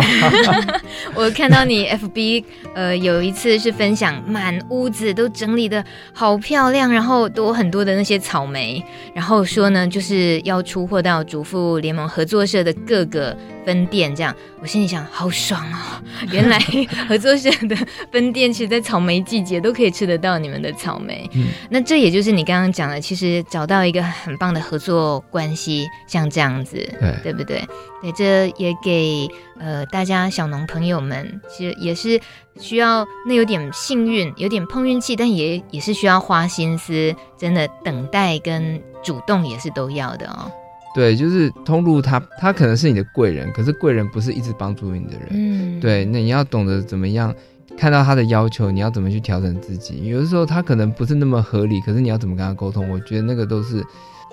[1.15, 16.03] 我看到你 FB 呃有一次是分享满屋子都整理的好漂亮，然后多很多的那些草莓，然后说呢就是要出货到主妇联盟合作社的各个分店，这样我心里想好爽哦，
[16.33, 16.59] 原来
[17.09, 17.77] 合作社的
[18.11, 22.73] 分店其实在草莓季节都可以吃得到你们的草莓，嗯、那这也就是你刚刚。
[22.73, 27.67] 讲的，其实找到一个很棒的合作关系，像这样子，对，对不对？
[28.01, 32.21] 对，这也给呃大家小农朋友们，其实也是
[32.59, 40.51] 需要那有点幸运，有点碰运气，但也也是需要花心思，真的等待跟主动也是都要的哦。
[40.95, 45.29] 对，就是通路他，他他可能是你的贵人，可是贵人不是一直帮助你的人。
[45.31, 47.35] 嗯，对，那你要懂得怎么样。
[47.75, 50.05] 看到他的要求，你要怎么去调整自己？
[50.05, 52.87] 有的时候他可能不是那么合理，可是你要怎么跟他沟通？
[52.91, 53.83] 我觉得那个都是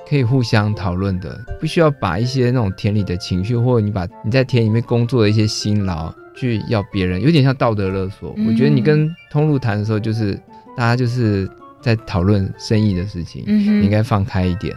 [0.10, 8.34] 可以互相讨论的，不需要把一些那种田里的情绪，或者你把你在田里面工作的一些辛劳去要别人，有点像道德勒索。
[8.38, 10.34] 嗯、我觉得你跟通路谈的时候，就是
[10.76, 11.47] 大家就是
[11.80, 14.76] 在讨论生意的事情，嗯、你应该放开一点，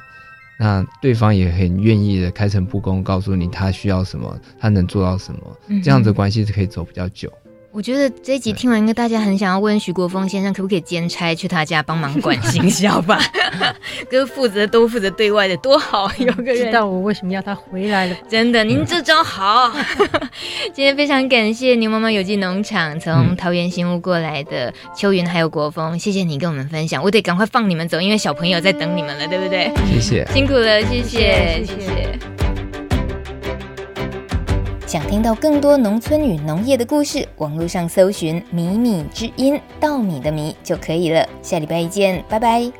[0.58, 7.32] 那对方也很愿意的开诚布公告诉你他需要什么，他能做到什么，嗯、这样子关系是可以走比较久。
[7.74, 13.18] 我觉得这一集听完，应该大家很想要问徐国峰先生，可不可以兼差去他家帮忙管行销吧？
[14.10, 16.10] 哥负责都负责对外的，多好！
[16.18, 18.16] 有个人知道我为什么要他回来了。
[18.28, 19.72] 真的，您这招好。
[20.74, 27.02] 今天非常感谢牛妈妈有机农场从桃园新屋过来的秋云还有国峰，谢谢你跟我们分享。
[27.02, 29.72] 我得赶快放你们走，因为小朋友在等你们了，对不对？
[29.90, 31.80] 谢谢，辛苦了，谢谢，谢谢。
[31.80, 32.41] 谢谢
[34.92, 41.26] 想听到更多农村与农业的故事，网络上搜寻“米米之音”，稻米的米就可以了。
[41.40, 42.70] 下礼拜一见，拜拜。